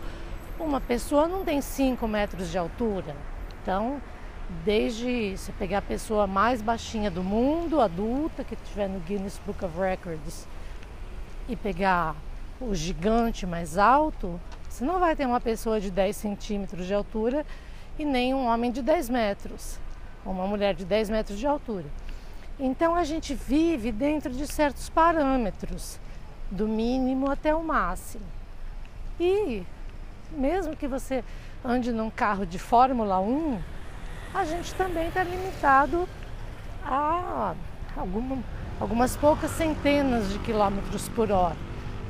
uma 0.60 0.82
pessoa 0.82 1.30
não 1.30 1.46
tem 1.46 1.62
5 1.62 2.06
metros 2.10 2.52
de 2.52 2.58
altura, 2.58 3.16
então 3.64 4.02
desde 4.66 5.38
você 5.38 5.54
pegar 5.54 5.78
a 5.78 5.82
pessoa 5.82 6.28
mais 6.28 6.62
baixinha 6.62 7.10
do 7.10 7.24
mundo, 7.24 7.80
adulta, 7.80 8.44
que 8.44 8.54
estiver 8.54 8.90
no 8.90 9.00
Guinness 9.00 9.40
Book 9.46 9.64
of 9.64 9.80
Records, 9.80 10.46
e 11.48 11.56
pegar 11.56 12.18
o 12.60 12.76
gigante 12.76 13.46
mais 13.46 13.78
alto, 13.78 14.38
você 14.78 14.86
não 14.86 15.00
vai 15.00 15.16
ter 15.16 15.26
uma 15.26 15.42
pessoa 15.42 15.82
de 15.82 15.90
10 15.90 16.16
centímetros 16.16 16.86
de 16.86 16.94
altura 16.94 17.44
e 17.98 18.06
nem 18.06 18.36
um 18.36 18.46
homem 18.46 18.72
de 18.72 18.84
10 18.84 19.10
metros, 19.10 19.80
ou 20.24 20.32
uma 20.32 20.46
mulher 20.46 20.76
de 20.76 20.86
10 20.86 21.10
metros 21.10 21.40
de 21.40 21.48
altura. 21.48 21.86
Então 22.60 22.94
a 22.94 23.04
gente 23.04 23.34
vive 23.34 23.92
dentro 23.92 24.32
de 24.32 24.46
certos 24.46 24.88
parâmetros, 24.88 26.00
do 26.52 26.68
mínimo 26.68 27.28
até 27.28 27.56
o 27.56 27.64
máximo. 27.64 28.24
E 29.20 29.64
mesmo 30.32 30.76
que 30.76 30.88
você 30.88 31.24
ande 31.66 31.92
num 31.92 32.12
carro 32.12 32.46
de 32.46 32.60
Fórmula 32.60 33.20
1, 33.20 33.60
a 34.32 34.46
gente 34.46 34.76
também 34.76 35.08
está 35.08 35.24
limitado 35.24 36.08
a 36.86 37.56
alguma, 37.96 38.44
algumas 38.80 39.18
poucas 39.18 39.50
centenas 39.50 40.32
de 40.32 40.38
quilômetros 40.38 41.10
por 41.10 41.32
hora. 41.32 41.68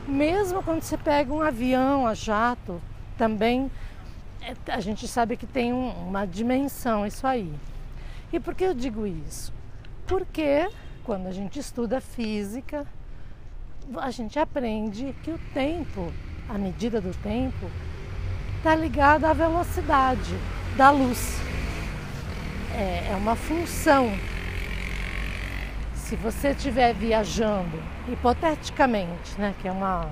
Mesmo 0.07 0.63
quando 0.63 0.81
você 0.81 0.97
pega 0.97 1.33
um 1.33 1.41
avião 1.41 2.07
a 2.07 2.13
jato, 2.13 2.81
também 3.17 3.69
é, 4.41 4.55
a 4.71 4.79
gente 4.79 5.07
sabe 5.07 5.35
que 5.35 5.45
tem 5.45 5.73
um, 5.73 5.89
uma 6.07 6.25
dimensão 6.25 7.05
isso 7.05 7.27
aí. 7.27 7.53
E 8.31 8.39
por 8.39 8.55
que 8.55 8.63
eu 8.63 8.73
digo 8.73 9.05
isso? 9.05 9.53
Porque 10.05 10.69
quando 11.03 11.27
a 11.27 11.31
gente 11.31 11.59
estuda 11.59 11.99
física, 11.99 12.87
a 13.97 14.09
gente 14.09 14.39
aprende 14.39 15.13
que 15.23 15.31
o 15.31 15.39
tempo, 15.53 16.11
a 16.47 16.57
medida 16.57 17.01
do 17.01 17.13
tempo, 17.21 17.69
está 18.57 18.75
ligada 18.75 19.29
à 19.29 19.33
velocidade 19.33 20.35
da 20.77 20.89
luz 20.89 21.37
é, 22.73 23.09
é 23.11 23.15
uma 23.15 23.35
função. 23.35 24.11
Se 26.07 26.15
você 26.15 26.51
estiver 26.51 26.93
viajando, 26.93 27.83
hipoteticamente, 28.07 29.37
né, 29.37 29.53
que 29.61 29.67
é 29.67 29.71
uma, 29.73 30.09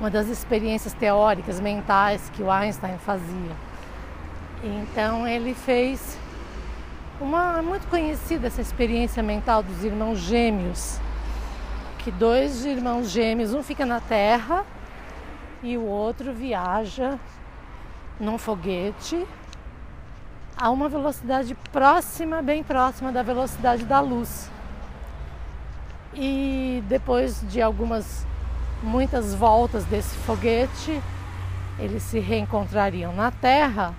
uma 0.00 0.10
das 0.10 0.26
experiências 0.26 0.92
teóricas 0.92 1.60
mentais 1.60 2.28
que 2.34 2.42
o 2.42 2.50
Einstein 2.50 2.98
fazia. 2.98 3.52
Então 4.64 5.28
ele 5.28 5.54
fez 5.54 6.18
uma 7.20 7.62
muito 7.62 7.86
conhecida 7.86 8.48
essa 8.48 8.60
experiência 8.60 9.22
mental 9.22 9.62
dos 9.62 9.84
irmãos 9.84 10.18
gêmeos, 10.18 10.98
que 11.98 12.10
dois 12.10 12.64
irmãos 12.64 13.10
gêmeos, 13.10 13.54
um 13.54 13.62
fica 13.62 13.86
na 13.86 14.00
Terra 14.00 14.66
e 15.62 15.76
o 15.76 15.84
outro 15.84 16.32
viaja 16.32 17.16
num 18.18 18.36
foguete 18.36 19.24
a 20.58 20.70
uma 20.70 20.88
velocidade 20.88 21.54
próxima, 21.70 22.42
bem 22.42 22.64
próxima 22.64 23.12
da 23.12 23.22
velocidade 23.22 23.84
da 23.84 24.00
luz. 24.00 24.50
E 26.12 26.82
depois 26.88 27.48
de 27.48 27.62
algumas, 27.62 28.26
muitas 28.82 29.32
voltas 29.32 29.84
desse 29.84 30.16
foguete, 30.16 31.00
eles 31.78 32.02
se 32.02 32.18
reencontrariam 32.18 33.14
na 33.14 33.30
Terra 33.30 33.94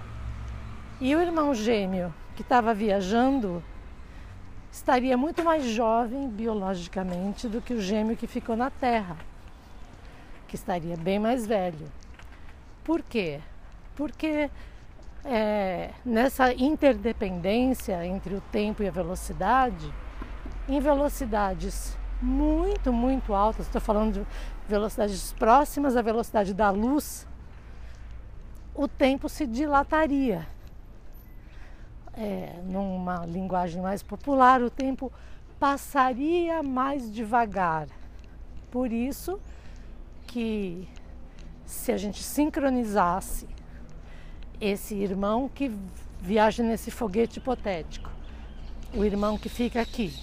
e 1.00 1.16
o 1.16 1.22
irmão 1.22 1.56
gêmeo 1.56 2.13
que 2.36 2.42
estava 2.42 2.74
viajando 2.74 3.63
estaria 4.70 5.16
muito 5.16 5.42
mais 5.46 5.63
jovem 5.63 6.28
biologicamente 6.28 7.48
do 7.48 7.62
que 7.62 7.74
o 7.74 7.82
gêmeo 7.82 8.18
que 8.18 8.28
ficou 8.28 8.58
na 8.58 8.70
Terra, 8.70 9.16
que 10.46 10.56
estaria 10.56 10.98
bem 10.98 11.20
mais 11.20 11.48
velho. 11.48 11.89
Por 12.84 13.01
quê? 13.01 13.39
Porque 13.96 14.50
é, 15.24 15.92
nessa 16.06 16.54
interdependência 16.54 18.06
entre 18.06 18.36
o 18.36 18.42
tempo 18.42 18.84
e 18.84 18.88
a 18.88 18.92
velocidade, 18.92 19.94
em 20.68 20.80
velocidades 20.80 21.98
muito, 22.22 22.92
muito 22.92 23.34
altas, 23.34 23.66
estou 23.66 23.82
falando 23.82 24.14
de 24.14 24.28
velocidades 24.68 25.34
próximas 25.34 25.96
à 25.96 26.02
velocidade 26.02 26.54
da 26.54 26.70
luz, 26.70 27.28
o 28.76 28.88
tempo 28.88 29.28
se 29.28 29.46
dilataria. 29.46 30.48
É, 32.14 32.60
numa 32.66 33.26
linguagem 33.26 33.82
mais 33.82 34.04
popular, 34.04 34.62
o 34.62 34.70
tempo 34.70 35.12
passaria 35.58 36.62
mais 36.62 37.12
devagar. 37.12 37.88
Por 38.70 38.92
isso 38.92 39.40
que 40.28 40.88
se 41.66 41.92
a 41.92 41.98
gente 41.98 42.22
sincronizasse 42.22 43.48
esse 44.60 44.96
irmão 44.96 45.50
que 45.54 45.72
viaja 46.22 46.63
nesse 46.63 46.92
foguete 46.92 47.39
hipotético, 47.39 48.10
o 48.94 49.06
irmão 49.06 49.38
que 49.38 49.50
fica 49.50 49.82
aqui, 49.82 50.13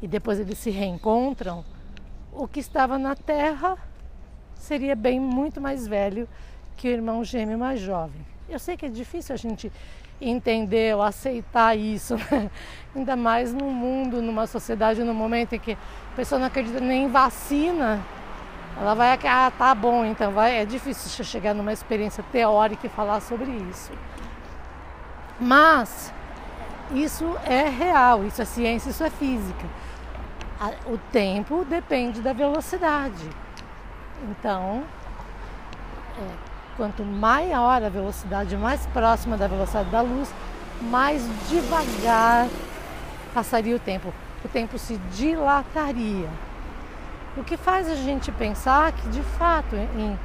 e 0.00 0.06
depois 0.06 0.38
eles 0.38 0.58
se 0.58 0.70
reencontram, 0.70 1.64
o 2.32 2.46
que 2.46 2.60
estava 2.60 2.98
na 2.98 3.16
Terra 3.16 3.76
seria 4.54 4.94
bem 4.94 5.18
muito 5.18 5.60
mais 5.60 5.86
velho 5.86 6.28
que 6.76 6.88
o 6.88 6.90
irmão 6.90 7.24
gêmeo 7.24 7.58
mais 7.58 7.80
jovem. 7.80 8.24
Eu 8.48 8.58
sei 8.58 8.76
que 8.76 8.86
é 8.86 8.88
difícil 8.88 9.34
a 9.34 9.38
gente 9.38 9.72
entender 10.20 10.94
ou 10.94 11.02
aceitar 11.02 11.76
isso, 11.76 12.16
né? 12.30 12.50
ainda 12.94 13.16
mais 13.16 13.52
num 13.52 13.70
mundo, 13.70 14.22
numa 14.22 14.46
sociedade, 14.46 15.02
num 15.02 15.14
momento 15.14 15.54
em 15.54 15.58
que 15.58 15.72
a 15.72 16.16
pessoa 16.16 16.38
não 16.38 16.46
acredita 16.46 16.80
nem 16.80 17.04
em 17.04 17.08
vacina 17.08 18.04
ela 18.80 18.94
vai, 18.94 19.18
ah, 19.24 19.52
tá 19.56 19.74
bom, 19.74 20.04
então 20.04 20.30
vai. 20.32 20.60
É 20.60 20.64
difícil 20.64 21.24
chegar 21.24 21.54
numa 21.54 21.72
experiência 21.72 22.24
teórica 22.30 22.86
e 22.86 22.90
falar 22.90 23.20
sobre 23.20 23.50
isso. 23.50 23.90
Mas 25.40 26.12
isso 26.92 27.36
é 27.44 27.68
real, 27.68 28.24
isso 28.24 28.40
é 28.40 28.44
ciência, 28.44 28.90
isso 28.90 29.02
é 29.02 29.10
física. 29.10 29.66
O 30.86 30.96
tempo 31.12 31.64
depende 31.64 32.20
da 32.20 32.32
velocidade. 32.32 33.28
Então, 34.30 34.82
é, 36.18 36.22
quanto 36.76 37.04
maior 37.04 37.82
a 37.82 37.88
velocidade, 37.88 38.56
mais 38.56 38.86
próxima 38.86 39.36
da 39.36 39.46
velocidade 39.46 39.90
da 39.90 40.00
luz, 40.00 40.32
mais 40.82 41.22
devagar 41.48 42.48
passaria 43.34 43.74
o 43.74 43.78
tempo. 43.78 44.12
O 44.44 44.48
tempo 44.48 44.78
se 44.78 44.96
dilataria. 45.12 46.28
O 47.38 47.44
que 47.44 47.56
faz 47.56 47.88
a 47.88 47.94
gente 47.94 48.32
pensar 48.32 48.90
que, 48.90 49.08
de 49.10 49.22
fato, 49.22 49.76
em 49.76 50.18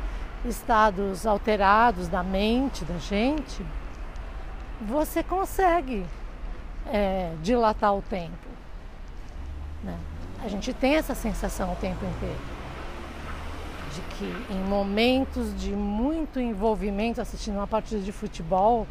estados 0.49 1.27
alterados 1.27 2.07
da 2.07 2.23
mente 2.23 2.83
da 2.83 2.97
gente, 2.97 3.63
você 4.81 5.21
consegue 5.21 6.03
é, 6.87 7.31
dilatar 7.43 7.93
o 7.95 8.01
tempo. 8.01 8.47
Né? 9.83 9.95
A 10.43 10.47
gente 10.47 10.73
tem 10.73 10.95
essa 10.95 11.13
sensação 11.13 11.71
o 11.71 11.75
tempo 11.75 12.03
inteiro. 12.03 12.39
De 13.93 14.01
que 14.15 14.53
em 14.53 14.63
momentos 14.63 15.55
de 15.55 15.71
muito 15.71 16.39
envolvimento 16.39 17.21
assistindo 17.21 17.57
uma 17.57 17.67
partida 17.67 18.01
de 18.01 18.11
futebol, 18.11 18.87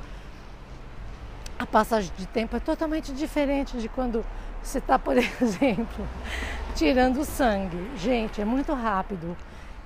a 1.58 1.66
passagem 1.66 2.12
de 2.16 2.26
tempo 2.26 2.56
é 2.56 2.60
totalmente 2.60 3.12
diferente 3.12 3.78
de 3.78 3.88
quando 3.88 4.24
você 4.62 4.78
está, 4.78 4.98
por 4.98 5.16
exemplo, 5.18 6.08
tirando 6.74 7.24
sangue. 7.24 7.90
Gente, 7.96 8.40
é 8.40 8.44
muito 8.44 8.72
rápido. 8.72 9.36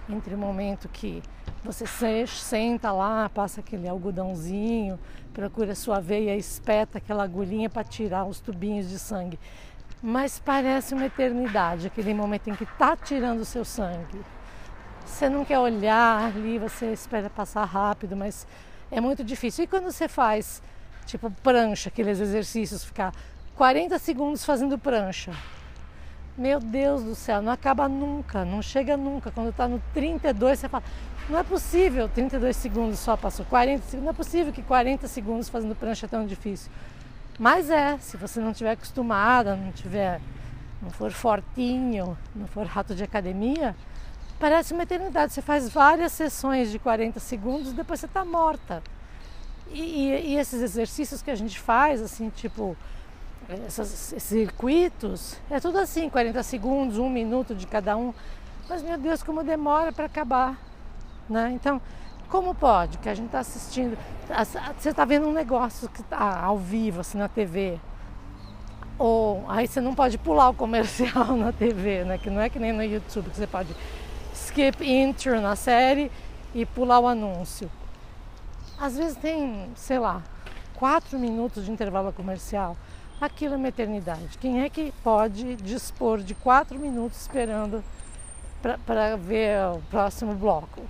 entre 0.08 0.34
o 0.34 0.38
momento 0.38 0.88
que 0.88 1.22
você 1.64 1.84
senta 2.26 2.92
lá, 2.92 3.28
passa 3.28 3.60
aquele 3.60 3.88
algodãozinho, 3.88 4.98
procura 5.34 5.74
sua 5.74 6.00
veia, 6.00 6.36
espeta 6.36 6.98
aquela 6.98 7.24
agulhinha 7.24 7.68
para 7.68 7.82
tirar 7.82 8.24
os 8.24 8.38
tubinhos 8.38 8.88
de 8.88 8.98
sangue. 8.98 9.38
Mas 10.00 10.38
parece 10.38 10.94
uma 10.94 11.06
eternidade, 11.06 11.88
aquele 11.88 12.14
momento 12.14 12.48
em 12.48 12.54
que 12.54 12.64
está 12.64 12.96
tirando 12.96 13.40
o 13.40 13.44
seu 13.44 13.64
sangue. 13.64 14.20
Você 15.04 15.28
não 15.28 15.44
quer 15.44 15.58
olhar 15.58 16.26
ali, 16.26 16.58
você 16.58 16.92
espera 16.92 17.28
passar 17.28 17.64
rápido, 17.64 18.16
mas 18.16 18.46
é 18.90 19.00
muito 19.00 19.24
difícil. 19.24 19.64
E 19.64 19.66
quando 19.66 19.90
você 19.90 20.06
faz, 20.06 20.62
tipo, 21.06 21.30
prancha, 21.42 21.88
aqueles 21.88 22.20
exercícios, 22.20 22.84
ficar 22.84 23.12
40 23.56 23.98
segundos 23.98 24.44
fazendo 24.44 24.78
prancha, 24.78 25.32
meu 26.36 26.60
Deus 26.60 27.02
do 27.02 27.14
céu, 27.14 27.40
não 27.40 27.50
acaba 27.50 27.88
nunca, 27.88 28.44
não 28.44 28.60
chega 28.60 28.94
nunca. 28.98 29.30
Quando 29.30 29.48
está 29.48 29.66
no 29.66 29.82
32, 29.94 30.58
você 30.58 30.68
fala, 30.68 30.84
não 31.30 31.38
é 31.38 31.42
possível, 31.42 32.06
32 32.06 32.54
segundos 32.54 32.98
só 32.98 33.16
passou, 33.16 33.46
40 33.46 33.82
segundos, 33.84 34.04
não 34.04 34.10
é 34.10 34.14
possível 34.14 34.52
que 34.52 34.62
40 34.62 35.08
segundos 35.08 35.48
fazendo 35.48 35.74
prancha 35.74 36.04
é 36.04 36.08
tão 36.08 36.26
difícil. 36.26 36.70
Mas 37.38 37.70
é, 37.70 37.96
se 37.98 38.18
você 38.18 38.40
não 38.40 38.52
tiver 38.52 38.72
acostumada, 38.72 39.56
não 39.56 39.72
tiver, 39.72 40.20
não 40.82 40.90
for 40.90 41.10
fortinho, 41.10 42.16
não 42.34 42.46
for 42.46 42.66
rato 42.66 42.94
de 42.94 43.02
academia, 43.02 43.74
parece 44.38 44.74
uma 44.74 44.82
eternidade. 44.82 45.32
Você 45.32 45.40
faz 45.40 45.70
várias 45.70 46.12
sessões 46.12 46.70
de 46.70 46.78
40 46.78 47.18
segundos, 47.20 47.72
depois 47.72 48.00
você 48.00 48.06
está 48.06 48.22
morta. 48.22 48.82
E, 49.70 49.80
e, 49.80 50.26
e 50.32 50.36
esses 50.36 50.60
exercícios 50.60 51.22
que 51.22 51.30
a 51.30 51.34
gente 51.34 51.58
faz, 51.58 52.02
assim, 52.02 52.28
tipo 52.28 52.76
esses 53.48 54.22
circuitos, 54.22 55.36
é 55.50 55.60
tudo 55.60 55.78
assim, 55.78 56.08
40 56.08 56.42
segundos, 56.42 56.98
um 56.98 57.08
minuto 57.08 57.54
de 57.54 57.66
cada 57.66 57.96
um. 57.96 58.12
Mas 58.68 58.82
meu 58.82 58.98
Deus, 58.98 59.22
como 59.22 59.44
demora 59.44 59.92
para 59.92 60.06
acabar. 60.06 60.58
Né? 61.28 61.52
Então, 61.54 61.80
como 62.28 62.54
pode 62.54 62.98
que 62.98 63.08
a 63.08 63.14
gente 63.14 63.26
está 63.26 63.40
assistindo, 63.40 63.96
você 64.76 64.90
está 64.90 65.04
vendo 65.04 65.28
um 65.28 65.32
negócio 65.32 65.88
que 65.88 66.00
está 66.00 66.40
ao 66.40 66.58
vivo, 66.58 67.00
assim, 67.00 67.18
na 67.18 67.28
TV, 67.28 67.78
ou 68.98 69.44
aí 69.48 69.66
você 69.66 69.80
não 69.80 69.94
pode 69.94 70.18
pular 70.18 70.48
o 70.48 70.54
comercial 70.54 71.36
na 71.36 71.52
TV, 71.52 72.04
né? 72.04 72.18
Que 72.18 72.30
não 72.30 72.40
é 72.40 72.48
que 72.48 72.58
nem 72.58 72.72
no 72.72 72.82
YouTube, 72.82 73.30
que 73.30 73.36
você 73.36 73.46
pode 73.46 73.74
skip 74.34 74.84
intro 74.84 75.40
na 75.40 75.54
série 75.54 76.10
e 76.54 76.64
pular 76.64 76.98
o 76.98 77.06
anúncio. 77.06 77.70
Às 78.78 78.96
vezes 78.96 79.16
tem, 79.16 79.70
sei 79.74 79.98
lá, 79.98 80.22
quatro 80.74 81.18
minutos 81.18 81.64
de 81.64 81.70
intervalo 81.70 82.12
comercial 82.12 82.76
aquilo 83.20 83.54
é 83.54 83.56
uma 83.56 83.68
eternidade. 83.68 84.38
Quem 84.38 84.62
é 84.62 84.70
que 84.70 84.92
pode 85.02 85.56
dispor 85.56 86.18
de 86.18 86.34
quatro 86.34 86.78
minutos 86.78 87.20
esperando 87.20 87.82
para 88.84 89.16
ver 89.16 89.58
o 89.74 89.82
próximo 89.90 90.34
bloco? 90.34 90.82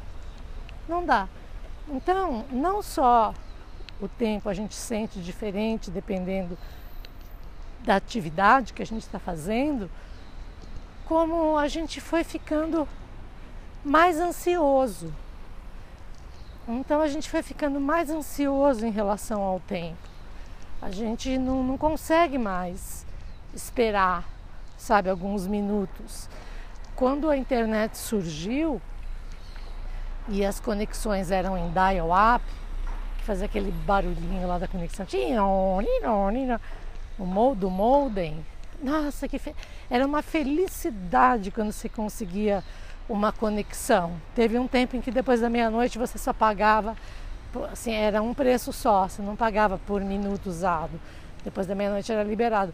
Não 0.88 1.04
dá. 1.04 1.28
Então, 1.88 2.45
não 2.50 2.83
só 2.83 3.35
o 4.00 4.09
tempo 4.09 4.49
a 4.49 4.54
gente 4.54 4.75
sente 4.75 5.21
diferente 5.21 5.90
dependendo 5.90 6.59
da 7.85 7.97
atividade 7.97 8.73
que 8.73 8.83
a 8.83 8.87
gente 8.87 9.02
está 9.02 9.18
fazendo, 9.18 9.90
como 11.06 11.56
a 11.56 11.68
gente 11.68 12.00
foi 12.00 12.25
ficando 12.25 12.87
mais 13.85 14.18
ansioso. 14.18 15.14
Então 16.68 17.00
a 17.00 17.06
gente 17.06 17.30
foi 17.30 17.42
ficando 17.42 17.80
mais 17.80 18.11
ansioso 18.11 18.85
em 18.85 18.90
relação 18.90 19.40
ao 19.40 19.61
tempo. 19.61 20.15
A 20.80 20.90
gente 20.90 21.37
não, 21.38 21.62
não 21.62 21.78
consegue 21.78 22.38
mais 22.38 23.06
esperar, 23.54 24.25
sabe, 24.76 25.09
alguns 25.09 25.47
minutos. 25.47 26.28
Quando 26.95 27.28
a 27.28 27.37
internet 27.37 27.97
surgiu 27.97 28.80
e 30.28 30.45
as 30.45 30.61
conexões 30.61 31.30
eram 31.30 31.56
em 31.56 31.71
dial-up, 31.71 32.45
que 33.18 33.25
fazia 33.25 33.47
aquele 33.47 33.71
barulhinho 33.71 34.47
lá 34.47 34.59
da 34.59 34.68
conexão, 34.68 35.06
o 37.18 37.25
modo 37.25 37.71
modem, 37.71 38.45
nossa, 38.83 39.26
que 39.26 39.38
fe... 39.38 39.54
era 39.90 40.06
uma 40.06 40.23
felicidade 40.23 41.50
quando 41.50 41.73
você 41.73 41.88
conseguia 41.88 42.62
uma 43.09 43.33
conexão. 43.33 44.12
Teve 44.35 44.59
um 44.59 44.68
tempo 44.68 44.96
em 44.96 45.00
que 45.00 45.11
depois 45.11 45.40
da 45.40 45.48
meia-noite 45.48 45.98
você 45.98 46.18
só 46.18 46.33
pagava 46.33 46.96
assim, 47.64 47.92
era 47.92 48.23
um 48.23 48.35
preço 48.35 48.73
só, 48.73 49.09
você 49.09 49.23
não 49.23 49.37
pagava 49.37 49.79
por 49.87 50.01
minuto 50.01 50.47
usado. 50.47 51.01
Depois 51.45 51.66
da 51.66 51.75
meia-noite 51.75 52.11
era 52.12 52.23
liberado. 52.23 52.73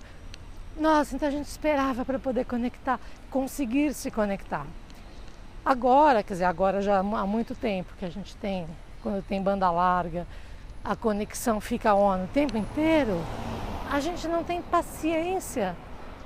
Nossa, 0.79 1.15
então 1.15 1.29
a 1.29 1.31
gente 1.31 1.47
esperava 1.47 2.05
para 2.05 2.19
poder 2.19 2.45
conectar, 2.45 2.99
conseguir 3.31 3.93
se 3.95 4.11
conectar. 4.11 4.67
Agora, 5.65 6.23
quer 6.23 6.35
dizer, 6.35 6.45
agora 6.45 6.81
já 6.81 6.99
há 6.99 7.27
muito 7.27 7.55
tempo 7.55 7.93
que 7.99 8.05
a 8.05 8.11
gente 8.11 8.35
tem, 8.37 8.67
quando 9.03 9.23
tem 9.23 9.41
banda 9.41 9.71
larga, 9.71 10.27
a 10.85 10.97
conexão 10.97 11.61
fica 11.61 11.95
on 11.95 12.25
o 12.25 12.29
tempo 12.29 12.57
inteiro, 12.57 13.21
a 13.91 14.01
gente 14.01 14.27
não 14.27 14.43
tem 14.43 14.61
paciência 14.63 15.77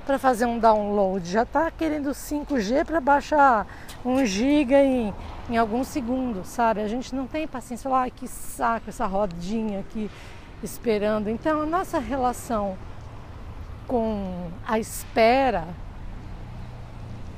para 0.07 0.19
fazer 0.19 0.47
um 0.47 0.59
download. 0.59 1.29
Já 1.29 1.43
está 1.43 1.71
querendo 1.71 2.11
5G 2.11 2.85
para 2.85 3.01
baixar 3.01 3.67
1 4.05 4.25
giga 4.25 4.81
em 4.81 5.13
em 5.49 5.57
alguns 5.57 5.89
segundos, 5.89 6.49
sabe? 6.49 6.81
A 6.81 6.89
gente 6.89 7.15
não 7.15 7.27
tem 7.27 7.47
paciência, 7.47 7.93
ai 7.95 8.11
que 8.11 8.27
saco 8.27 8.91
essa 8.91 9.07
rodinha 9.07 9.81
aqui 9.81 10.11
esperando. 10.63 11.29
Então 11.29 11.63
a 11.63 11.67
nossa 11.67 11.99
relação 11.99 12.77
com 13.87 14.51
a 14.67 14.79
espera 14.79 15.69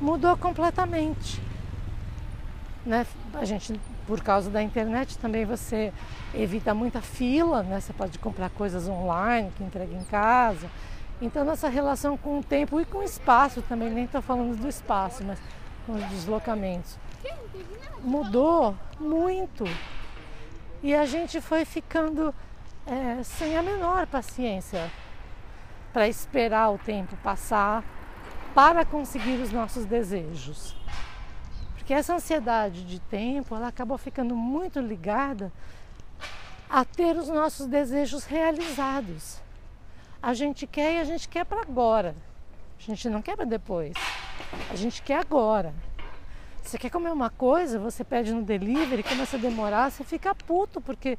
mudou 0.01 0.37
completamente. 0.37 1.43
Né? 2.87 3.07
A 3.35 3.45
gente, 3.45 3.79
por 4.07 4.23
causa 4.23 4.49
da 4.49 4.63
internet, 4.63 5.19
também 5.19 5.45
você 5.45 5.93
evita 6.35 6.73
muita 6.73 7.03
fila, 7.03 7.63
né? 7.63 7.81
Você 7.81 7.93
pode 7.93 8.19
comprar 8.19 8.49
coisas 8.51 8.89
online 8.89 9.53
que 9.57 9.63
entrega 9.63 9.95
em 9.95 10.05
casa. 10.05 10.71
Então 11.21 11.45
nossa 11.45 11.69
relação 11.69 12.17
com 12.17 12.39
o 12.39 12.43
tempo 12.43 12.81
e 12.81 12.87
com 12.87 12.99
o 12.99 13.03
espaço 13.03 13.61
também, 13.63 13.91
nem 13.91 14.05
estou 14.05 14.23
falando 14.23 14.57
do 14.57 14.69
espaço, 14.69 15.23
mas 15.25 15.39
com 15.85 15.93
os 15.93 16.05
deslocamentos 16.05 16.97
mudou 18.01 18.77
muito. 18.99 19.65
E 20.83 20.95
a 20.95 21.05
gente 21.07 21.41
foi 21.41 21.65
ficando 21.65 22.35
é, 22.87 23.23
sem 23.23 23.57
a 23.57 23.63
menor 23.63 24.07
paciência 24.07 24.91
para 25.93 26.09
esperar 26.09 26.71
o 26.71 26.79
tempo 26.79 27.17
passar 27.17 27.85
para 28.55 28.85
conseguir 28.85 29.41
os 29.41 29.53
nossos 29.53 29.85
desejos. 29.85 30.77
Porque 31.77 31.93
essa 31.93 32.15
ansiedade 32.15 32.85
de 32.85 33.01
tempo, 33.01 33.55
ela 33.55 33.69
acabou 33.69 33.97
ficando 33.97 34.35
muito 34.35 34.81
ligada 34.81 35.53
a 36.69 36.85
ter 36.85 37.17
os 37.17 37.29
nossos 37.29 37.67
desejos 37.67 38.25
realizados. 38.25 39.41
A 40.23 40.35
gente 40.35 40.67
quer 40.67 40.95
e 40.95 41.01
a 41.01 41.05
gente 41.05 41.29
quer 41.29 41.45
para 41.45 41.63
agora. 41.63 42.15
A 42.79 42.83
gente 42.83 43.09
não 43.09 43.23
quer 43.23 43.37
para 43.37 43.45
depois. 43.45 43.95
A 44.71 44.77
gente 44.77 45.03
quer 45.03 45.21
agora. 45.21 45.73
Você 46.69 46.77
quer 46.77 46.91
comer 46.91 47.11
uma 47.11 47.31
coisa, 47.31 47.79
você 47.79 48.05
pede 48.05 48.31
no 48.31 48.43
delivery, 48.43 49.03
começa 49.03 49.39
a 49.39 49.41
demorar, 49.41 49.91
você 49.91 50.05
fica 50.05 50.35
puto, 50.35 50.83
porque 50.83 51.19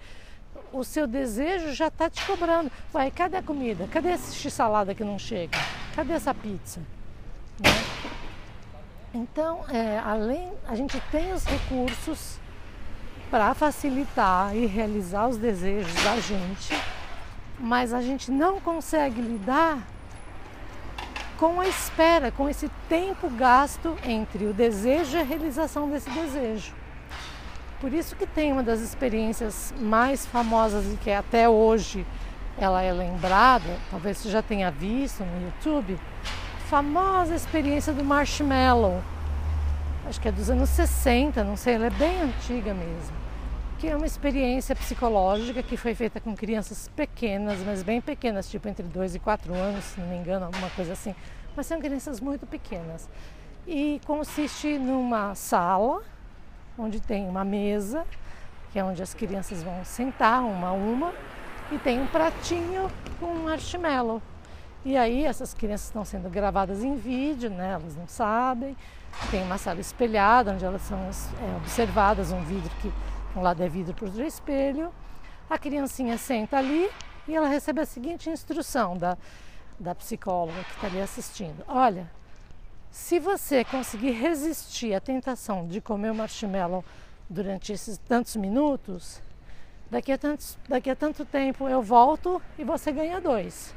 o 0.72 0.84
seu 0.84 1.08
desejo 1.08 1.74
já 1.74 1.88
está 1.88 2.08
te 2.08 2.24
cobrando. 2.24 2.72
Vai, 2.94 3.10
cadê 3.10 3.38
a 3.38 3.42
comida? 3.42 3.88
Cadê 3.88 4.10
essa 4.10 4.32
x-salada 4.32 4.94
que 4.94 5.04
não 5.04 5.18
chega? 5.18 5.58
Cadê 5.96 6.14
essa 6.14 6.36
pizza? 6.36 6.82
Né? 7.60 7.72
Então, 9.12 9.66
é, 9.70 9.98
além, 9.98 10.54
a 10.68 10.76
gente 10.76 11.02
tem 11.12 11.34
os 11.34 11.44
recursos 11.44 12.38
para 13.32 13.52
facilitar 13.56 14.56
e 14.56 14.68
realizar 14.68 15.30
os 15.30 15.38
desejos 15.38 15.96
da 16.04 16.20
gente, 16.20 16.80
mas 17.58 17.92
a 17.92 18.04
gente 18.04 18.30
não 18.30 18.62
consegue 18.62 19.20
lidar 19.20 19.80
com 21.40 21.62
a 21.62 21.68
espera, 21.68 22.32
com 22.32 22.50
esse 22.50 22.70
tempo 22.90 23.30
gasto 23.30 23.96
entre 24.04 24.46
o 24.46 24.54
desejo 24.54 25.16
e 25.16 25.22
a 25.22 25.24
realização 25.24 25.90
desse 25.90 26.10
desejo. 26.10 26.74
Por 27.80 27.94
isso 27.94 28.14
que 28.18 28.28
tem 28.28 28.52
uma 28.52 28.62
das 28.62 28.82
experiências 28.82 29.74
mais 29.80 30.26
famosas 30.26 30.86
e 30.94 30.98
que 30.98 31.10
até 31.10 31.48
hoje 31.48 32.06
ela 32.58 32.82
é 32.82 32.92
lembrada, 32.92 33.78
talvez 33.90 34.18
você 34.18 34.30
já 34.30 34.42
tenha 34.42 34.70
visto 34.70 35.24
no 35.24 35.46
YouTube, 35.46 35.98
famosa 36.70 37.34
experiência 37.34 37.94
do 37.94 38.04
marshmallow. 38.04 39.02
Acho 40.10 40.20
que 40.20 40.28
é 40.28 40.32
dos 40.34 40.50
anos 40.50 40.70
60, 40.72 41.42
não 41.46 41.56
sei, 41.56 41.76
ela 41.76 41.86
é 41.86 41.92
bem 41.92 42.22
antiga 42.22 42.74
mesmo. 42.74 43.19
Que 43.80 43.88
é 43.88 43.96
uma 43.96 44.06
experiência 44.06 44.76
psicológica 44.76 45.64
que 45.64 45.78
foi 45.78 45.96
feita 45.96 46.20
com 46.20 46.36
crianças 46.36 46.90
pequenas, 46.96 47.60
mas 47.66 47.82
bem 47.82 48.02
pequenas, 48.02 48.50
tipo 48.50 48.68
entre 48.68 48.84
2 48.84 49.16
e 49.16 49.20
4 49.20 49.54
anos, 49.54 49.84
se 49.86 50.00
não 50.00 50.08
me 50.08 50.18
engano, 50.18 50.46
alguma 50.46 50.70
coisa 50.72 50.94
assim 50.94 51.16
mas 51.60 51.66
são 51.66 51.82
crianças 51.82 52.22
muito 52.22 52.48
pequenas. 52.48 53.10
E 53.68 54.00
consiste 54.06 54.78
numa 54.78 55.36
sala 55.36 56.02
onde 56.78 57.02
tem 57.02 57.28
uma 57.28 57.44
mesa, 57.44 58.06
que 58.72 58.80
é 58.80 58.84
onde 58.84 59.04
as 59.04 59.14
crianças 59.14 59.62
vão 59.62 59.84
sentar 59.84 60.42
uma 60.42 60.70
a 60.70 60.72
uma, 60.72 61.14
e 61.70 61.78
tem 61.78 62.02
um 62.02 62.08
pratinho 62.08 62.90
com 63.20 63.34
marshmallow. 63.36 64.22
E 64.86 64.96
aí 64.96 65.26
essas 65.26 65.54
crianças 65.54 65.88
estão 65.88 66.06
sendo 66.06 66.30
gravadas 66.30 66.82
em 66.82 66.96
vídeo, 66.96 67.50
né? 67.50 67.72
Elas 67.74 67.94
não 67.98 68.08
sabem. 68.08 68.78
Tem 69.30 69.44
uma 69.44 69.58
sala 69.58 69.82
espelhada 69.82 70.54
onde 70.54 70.64
elas 70.64 70.84
são 70.84 70.98
é, 70.98 71.58
observadas, 71.58 72.32
um 72.32 72.42
vidro 72.46 72.72
que 72.82 72.90
um 73.36 73.42
lado 73.42 73.62
é 73.64 73.70
vidro 73.70 73.94
para 73.94 74.06
outro 74.06 74.24
espelho. 74.24 74.92
A 75.50 75.58
criancinha 75.58 76.18
senta 76.18 76.58
ali 76.58 76.90
e 77.28 77.36
ela 77.36 77.48
recebe 77.48 77.82
a 77.82 77.86
seguinte 77.86 78.30
instrução 78.30 78.98
da, 78.98 79.18
da 79.80 79.94
psicóloga 79.96 80.64
que 80.64 80.72
está 80.76 80.88
ali 80.88 81.02
assistindo. 81.02 81.64
Olha, 81.68 82.10
se 82.92 83.20
você 83.20 83.64
conseguir 83.64 84.12
resistir 84.12 84.94
à 84.94 85.00
tentação 85.00 85.68
de 85.68 85.80
comer 85.80 86.12
o 86.12 86.16
marshmallow 86.16 86.84
durante 87.30 87.72
esses 87.72 87.98
tantos 87.98 88.36
minutos, 88.36 89.22
daqui 89.90 90.12
a, 90.12 90.18
tantos, 90.18 90.58
daqui 90.68 90.90
a 90.90 90.96
tanto 90.96 91.24
tempo 91.24 91.70
eu 91.70 91.82
volto 91.82 92.42
e 92.58 92.64
você 92.64 92.92
ganha 92.92 93.22
dois. 93.22 93.76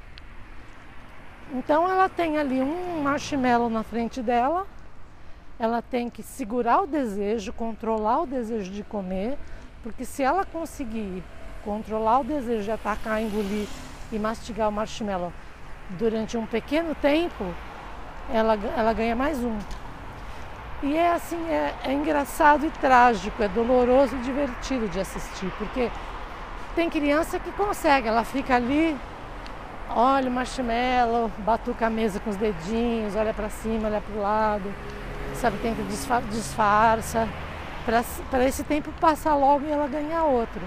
Então 1.52 1.86
ela 1.86 2.08
tem 2.08 2.38
ali 2.38 2.62
um 2.62 3.02
marshmallow 3.02 3.68
na 3.68 3.82
frente 3.82 4.22
dela, 4.22 4.66
ela 5.58 5.82
tem 5.82 6.10
que 6.10 6.22
segurar 6.22 6.82
o 6.82 6.86
desejo, 6.86 7.52
controlar 7.52 8.22
o 8.22 8.26
desejo 8.26 8.70
de 8.70 8.82
comer, 8.82 9.38
porque 9.82 10.04
se 10.04 10.22
ela 10.22 10.44
conseguir 10.44 11.22
controlar 11.64 12.20
o 12.20 12.24
desejo 12.24 12.64
de 12.64 12.70
atacar, 12.70 13.22
engolir 13.22 13.68
e 14.10 14.18
mastigar 14.18 14.68
o 14.68 14.72
marshmallow 14.72 15.32
durante 15.90 16.36
um 16.36 16.46
pequeno 16.46 16.94
tempo, 16.94 17.44
ela, 18.32 18.58
ela 18.76 18.92
ganha 18.92 19.14
mais 19.14 19.38
um. 19.38 19.56
E 20.82 20.96
é 20.96 21.12
assim, 21.12 21.40
é, 21.48 21.74
é 21.84 21.92
engraçado 21.92 22.66
e 22.66 22.70
trágico, 22.70 23.42
é 23.42 23.48
doloroso 23.48 24.16
e 24.16 24.18
divertido 24.20 24.88
de 24.88 24.98
assistir, 24.98 25.50
porque 25.58 25.90
tem 26.74 26.90
criança 26.90 27.38
que 27.38 27.52
consegue, 27.52 28.08
ela 28.08 28.24
fica 28.24 28.56
ali 28.56 28.98
olha 29.94 30.28
o 30.28 30.32
marshmallow, 30.32 31.30
batuca 31.38 31.86
a 31.86 31.90
mesa 31.90 32.18
com 32.20 32.30
os 32.30 32.36
dedinhos, 32.36 33.14
olha 33.14 33.34
para 33.34 33.48
cima, 33.50 33.88
olha 33.88 34.00
para 34.00 34.14
o 34.14 34.22
lado, 34.22 34.74
sabe, 35.42 35.58
tenta 35.58 35.82
disfarça, 35.82 36.28
disfarça 36.28 37.28
para 38.30 38.46
esse 38.46 38.62
tempo 38.62 38.92
passar 39.00 39.34
logo 39.34 39.66
e 39.66 39.72
ela 39.72 39.88
ganhar 39.88 40.22
outro. 40.22 40.60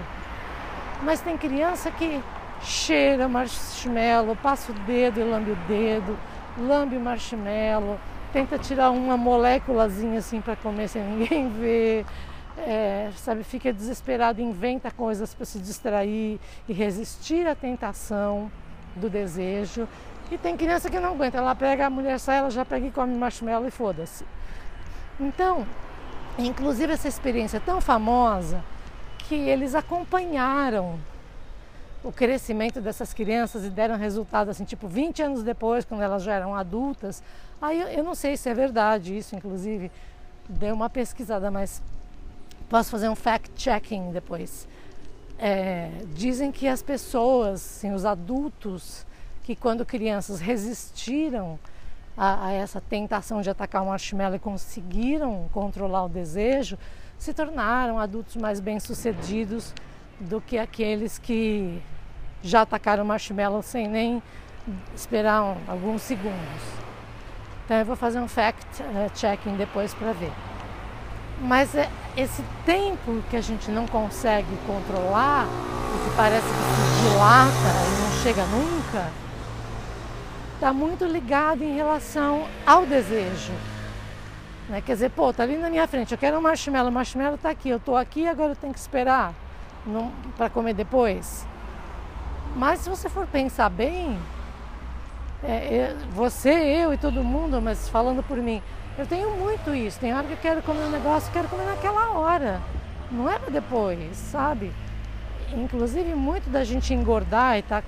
Mas 1.02 1.18
tem 1.22 1.34
criança 1.38 1.90
que 1.90 2.22
cheira 2.60 3.26
marshmallow, 3.26 4.36
passa 4.36 4.72
o 4.72 4.74
dedo 4.74 5.18
e 5.18 5.24
lambe 5.24 5.52
o 5.52 5.56
dedo, 5.66 6.18
lambe 6.58 6.94
o 6.94 7.00
marshmallow, 7.00 7.98
tenta 8.34 8.58
tirar 8.58 8.90
uma 8.90 9.16
moléculazinha 9.16 10.18
assim 10.18 10.42
para 10.42 10.54
comer 10.56 10.88
sem 10.88 11.02
ninguém 11.02 11.48
ver. 11.58 12.04
É, 12.58 13.10
sabe, 13.16 13.44
fica 13.44 13.72
desesperado, 13.72 14.42
inventa 14.42 14.90
coisas 14.90 15.34
para 15.34 15.46
se 15.46 15.58
distrair 15.58 16.38
e 16.68 16.72
resistir 16.72 17.46
à 17.46 17.54
tentação 17.54 18.50
do 18.94 19.08
desejo. 19.08 19.88
E 20.30 20.36
tem 20.36 20.54
criança 20.54 20.90
que 20.90 21.00
não 21.00 21.12
aguenta, 21.12 21.38
ela 21.38 21.54
pega, 21.54 21.86
a 21.86 21.90
mulher 21.90 22.18
sai, 22.18 22.38
ela 22.38 22.50
já 22.50 22.64
pega 22.64 22.86
e 22.86 22.90
come 22.90 23.16
marshmallow 23.16 23.68
e 23.68 23.70
foda-se. 23.70 24.24
Então, 25.18 25.66
inclusive 26.38 26.92
essa 26.92 27.08
experiência 27.08 27.56
é 27.56 27.60
tão 27.60 27.80
famosa 27.80 28.62
que 29.18 29.34
eles 29.34 29.74
acompanharam 29.74 30.98
o 32.04 32.12
crescimento 32.12 32.80
dessas 32.80 33.12
crianças 33.12 33.64
e 33.64 33.70
deram 33.70 33.96
resultado 33.96 34.50
assim, 34.50 34.64
tipo 34.64 34.86
20 34.86 35.22
anos 35.22 35.42
depois, 35.42 35.84
quando 35.84 36.02
elas 36.02 36.22
já 36.22 36.34
eram 36.34 36.54
adultas. 36.54 37.22
Aí 37.60 37.96
eu, 37.96 38.04
não 38.04 38.14
sei 38.14 38.36
se 38.36 38.48
é 38.48 38.54
verdade 38.54 39.16
isso, 39.16 39.34
inclusive, 39.34 39.90
dei 40.48 40.70
uma 40.70 40.88
pesquisada, 40.88 41.50
mas 41.50 41.82
posso 42.68 42.90
fazer 42.90 43.08
um 43.08 43.16
fact-checking 43.16 44.12
depois. 44.12 44.68
É, 45.38 45.90
dizem 46.14 46.52
que 46.52 46.68
as 46.68 46.82
pessoas, 46.82 47.54
assim, 47.54 47.92
os 47.92 48.04
adultos, 48.04 49.04
que 49.42 49.56
quando 49.56 49.84
crianças 49.84 50.40
resistiram 50.40 51.58
a, 52.16 52.46
a, 52.46 52.52
essa 52.52 52.80
tentação 52.80 53.42
de 53.42 53.50
atacar 53.50 53.82
um 53.82 53.86
marshmallow 53.86 54.36
e 54.36 54.38
conseguiram 54.38 55.48
controlar 55.52 56.04
o 56.04 56.08
desejo, 56.08 56.78
se 57.18 57.34
tornaram 57.34 57.98
adultos 57.98 58.36
mais 58.36 58.60
bem-sucedidos 58.60 59.74
do 60.18 60.40
que 60.40 60.56
aqueles 60.56 61.18
que 61.18 61.82
já 62.42 62.62
atacaram 62.62 63.04
o 63.04 63.06
marshmallow 63.06 63.62
sem 63.62 63.86
nem 63.86 64.22
esperar 64.94 65.42
um, 65.42 65.56
alguns 65.68 66.02
segundos. 66.02 66.62
Então 67.64 67.76
eu 67.78 67.84
vou 67.84 67.96
fazer 67.96 68.20
um 68.20 68.28
fact-checking 68.28 69.54
é, 69.54 69.56
depois 69.56 69.92
para 69.92 70.12
ver. 70.12 70.32
Mas 71.40 71.74
é 71.74 71.90
esse 72.16 72.42
tempo 72.64 73.22
que 73.28 73.36
a 73.36 73.40
gente 73.42 73.70
não 73.70 73.86
consegue 73.86 74.56
controlar 74.66 75.46
e 75.46 76.08
que 76.08 76.16
parece 76.16 76.46
que 76.46 76.54
se 76.54 77.10
dilata 77.10 77.50
e 77.50 78.02
não 78.02 78.22
chega 78.22 78.42
nunca, 78.46 79.25
está 80.56 80.72
muito 80.72 81.04
ligado 81.04 81.62
em 81.62 81.74
relação 81.74 82.46
ao 82.66 82.86
desejo. 82.86 83.52
Né? 84.68 84.80
Quer 84.80 84.94
dizer, 84.94 85.10
pô, 85.10 85.32
tá 85.32 85.42
ali 85.42 85.56
na 85.56 85.70
minha 85.70 85.86
frente, 85.86 86.12
eu 86.12 86.18
quero 86.18 86.38
um 86.38 86.40
marshmallow, 86.40 86.90
o 86.90 86.92
marshmallow 86.92 87.34
está 87.34 87.50
aqui, 87.50 87.68
eu 87.68 87.76
estou 87.76 87.96
aqui 87.96 88.26
agora 88.26 88.52
eu 88.52 88.56
tenho 88.56 88.72
que 88.72 88.78
esperar 88.80 89.34
para 90.36 90.50
comer 90.50 90.74
depois. 90.74 91.46
Mas 92.56 92.80
se 92.80 92.88
você 92.88 93.08
for 93.08 93.26
pensar 93.26 93.68
bem, 93.68 94.18
é, 95.44 95.52
é, 95.52 95.96
você, 96.12 96.50
eu 96.50 96.92
e 96.92 96.96
todo 96.96 97.22
mundo, 97.22 97.60
mas 97.60 97.88
falando 97.88 98.22
por 98.22 98.38
mim, 98.38 98.62
eu 98.98 99.06
tenho 99.06 99.36
muito 99.36 99.74
isso. 99.74 100.00
Tem 100.00 100.14
hora 100.14 100.26
que 100.26 100.32
eu 100.32 100.38
quero 100.38 100.62
comer 100.62 100.86
um 100.86 100.90
negócio, 100.90 101.30
quero 101.32 101.48
comer 101.48 101.66
naquela 101.66 102.12
hora. 102.12 102.62
Não 103.12 103.30
é 103.30 103.38
depois, 103.50 104.16
sabe? 104.16 104.72
Inclusive, 105.54 106.14
muito 106.14 106.48
da 106.48 106.64
gente 106.64 106.94
engordar 106.94 107.58
e 107.58 107.62
tá, 107.62 107.82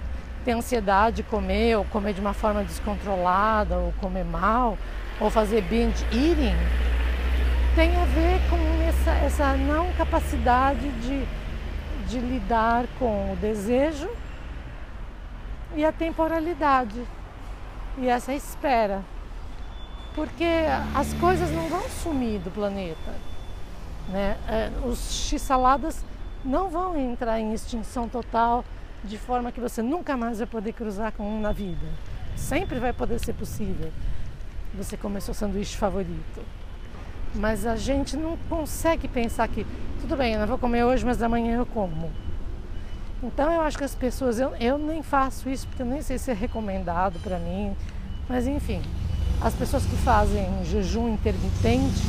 ter 0.48 0.52
ansiedade 0.52 1.16
de 1.16 1.22
comer, 1.24 1.76
ou 1.76 1.84
comer 1.84 2.14
de 2.14 2.22
uma 2.22 2.32
forma 2.32 2.64
descontrolada, 2.64 3.76
ou 3.76 3.92
comer 4.00 4.24
mal, 4.24 4.78
ou 5.20 5.28
fazer 5.28 5.60
binge 5.60 6.02
eating, 6.06 6.56
tem 7.74 7.94
a 7.94 8.04
ver 8.06 8.40
com 8.48 8.88
essa, 8.88 9.10
essa 9.26 9.56
não 9.58 9.92
capacidade 9.92 10.88
de, 10.88 11.26
de 12.06 12.18
lidar 12.18 12.86
com 12.98 13.34
o 13.34 13.36
desejo 13.36 14.08
e 15.76 15.84
a 15.84 15.92
temporalidade 15.92 17.04
e 17.98 18.08
essa 18.08 18.32
espera 18.32 19.02
porque 20.14 20.64
as 20.94 21.12
coisas 21.14 21.50
não 21.50 21.68
vão 21.68 21.82
sumir 21.90 22.40
do 22.40 22.50
planeta. 22.50 23.14
Né? 24.08 24.36
É, 24.48 24.70
os 24.84 25.28
x-saladas 25.28 26.02
não 26.42 26.70
vão 26.70 26.96
entrar 26.96 27.38
em 27.38 27.52
extinção 27.52 28.08
total 28.08 28.64
de 29.04 29.18
forma 29.18 29.52
que 29.52 29.60
você 29.60 29.82
nunca 29.82 30.16
mais 30.16 30.38
vai 30.38 30.46
poder 30.46 30.72
cruzar 30.72 31.12
com 31.12 31.24
um 31.24 31.40
na 31.40 31.52
vida. 31.52 31.86
Sempre 32.36 32.78
vai 32.78 32.92
poder 32.92 33.18
ser 33.18 33.32
possível 33.32 33.90
você 34.74 34.96
comer 34.96 35.20
seu 35.20 35.34
sanduíche 35.34 35.76
favorito. 35.76 36.42
Mas 37.34 37.66
a 37.66 37.76
gente 37.76 38.16
não 38.16 38.36
consegue 38.48 39.06
pensar 39.08 39.48
que, 39.48 39.66
tudo 40.00 40.16
bem, 40.16 40.34
eu 40.34 40.40
não 40.40 40.46
vou 40.46 40.58
comer 40.58 40.84
hoje, 40.84 41.04
mas 41.04 41.22
amanhã 41.22 41.56
eu 41.56 41.66
como. 41.66 42.10
Então 43.22 43.52
eu 43.52 43.60
acho 43.62 43.76
que 43.76 43.84
as 43.84 43.94
pessoas, 43.94 44.38
eu, 44.38 44.54
eu 44.56 44.78
nem 44.78 45.02
faço 45.02 45.50
isso 45.50 45.66
porque 45.66 45.82
eu 45.82 45.86
nem 45.86 46.00
sei 46.00 46.18
se 46.18 46.30
é 46.30 46.34
recomendado 46.34 47.18
para 47.20 47.38
mim, 47.38 47.76
mas 48.28 48.46
enfim, 48.46 48.80
as 49.40 49.54
pessoas 49.54 49.84
que 49.84 49.96
fazem 49.96 50.46
jejum 50.64 51.14
intermitente, 51.14 52.02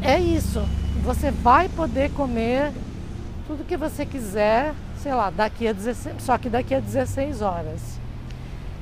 é 0.00 0.18
isso. 0.18 0.62
Você 1.02 1.30
vai 1.30 1.68
poder 1.68 2.10
comer 2.12 2.72
tudo 3.46 3.64
que 3.64 3.76
você 3.76 4.06
quiser, 4.06 4.72
sei 5.02 5.12
lá, 5.12 5.30
daqui 5.30 5.66
a 5.66 5.72
16, 5.72 6.22
só 6.22 6.38
que 6.38 6.48
daqui 6.48 6.74
a 6.74 6.80
16 6.80 7.42
horas. 7.42 7.98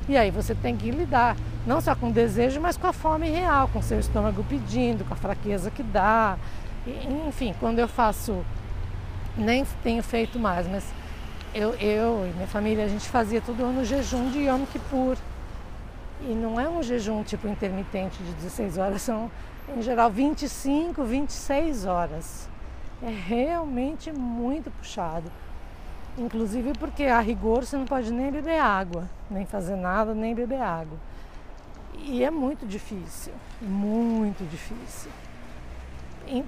E 0.07 0.15
aí 0.15 0.29
você 0.29 0.53
tem 0.53 0.77
que 0.77 0.91
lidar 0.91 1.35
não 1.65 1.81
só 1.81 1.95
com 1.95 2.09
o 2.09 2.13
desejo, 2.13 2.61
mas 2.61 2.77
com 2.77 2.87
a 2.87 2.93
fome 2.93 3.29
real, 3.29 3.67
com 3.69 3.79
o 3.79 3.83
seu 3.83 3.99
estômago 3.99 4.43
pedindo, 4.43 5.03
com 5.03 5.13
a 5.13 5.17
fraqueza 5.17 5.71
que 5.71 5.81
dá. 5.81 6.37
E, 6.85 7.27
enfim, 7.27 7.55
quando 7.59 7.79
eu 7.79 7.87
faço, 7.87 8.45
nem 9.35 9.65
tenho 9.83 10.03
feito 10.03 10.37
mais, 10.37 10.67
mas 10.67 10.83
eu, 11.53 11.73
eu 11.75 12.27
e 12.27 12.33
minha 12.35 12.47
família, 12.47 12.85
a 12.85 12.87
gente 12.87 13.07
fazia 13.09 13.41
todo 13.41 13.63
ano 13.63 13.83
jejum 13.83 14.29
de 14.29 14.39
Yom 14.39 14.65
Kippur. 14.65 15.17
E 16.21 16.33
não 16.35 16.59
é 16.59 16.69
um 16.69 16.83
jejum 16.83 17.23
tipo 17.23 17.47
intermitente 17.47 18.21
de 18.21 18.33
16 18.33 18.77
horas, 18.77 19.01
são 19.01 19.31
em 19.75 19.81
geral 19.81 20.11
25, 20.11 21.03
26 21.03 21.85
horas. 21.85 22.47
É 23.01 23.09
realmente 23.09 24.11
muito 24.11 24.69
puxado. 24.69 25.31
Inclusive 26.17 26.73
porque 26.77 27.05
a 27.05 27.19
rigor 27.19 27.65
você 27.65 27.77
não 27.77 27.85
pode 27.85 28.11
nem 28.11 28.31
beber 28.31 28.59
água, 28.59 29.09
nem 29.29 29.45
fazer 29.45 29.75
nada, 29.75 30.13
nem 30.13 30.35
beber 30.35 30.61
água. 30.61 30.97
E 31.97 32.23
é 32.23 32.31
muito 32.31 32.65
difícil, 32.65 33.33
muito 33.61 34.43
difícil. 34.49 35.11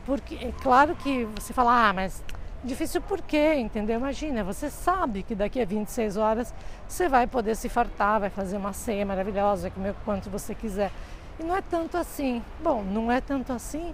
porque 0.05 0.35
é 0.35 0.51
claro 0.61 0.95
que 0.95 1.25
você 1.25 1.53
fala, 1.53 1.89
ah, 1.89 1.93
mas 1.93 2.23
Difícil 2.63 3.01
por 3.01 3.21
quê, 3.21 3.55
entendeu? 3.55 3.99
Imagina, 3.99 4.41
você 4.41 4.69
sabe 4.69 5.21
que 5.21 5.35
daqui 5.35 5.61
a 5.61 5.65
26 5.65 6.15
horas 6.15 6.53
você 6.87 7.09
vai 7.09 7.27
poder 7.27 7.57
se 7.57 7.67
fartar, 7.67 8.21
vai 8.21 8.29
fazer 8.29 8.55
uma 8.55 8.71
ceia 8.71 9.05
maravilhosa, 9.05 9.63
vai 9.63 9.71
comer 9.71 9.89
o 9.89 9.95
quanto 10.05 10.29
você 10.29 10.55
quiser. 10.55 10.89
E 11.37 11.43
não 11.43 11.57
é 11.57 11.61
tanto 11.61 11.97
assim. 11.97 12.41
Bom, 12.63 12.81
não 12.81 13.11
é 13.11 13.19
tanto 13.19 13.51
assim, 13.51 13.93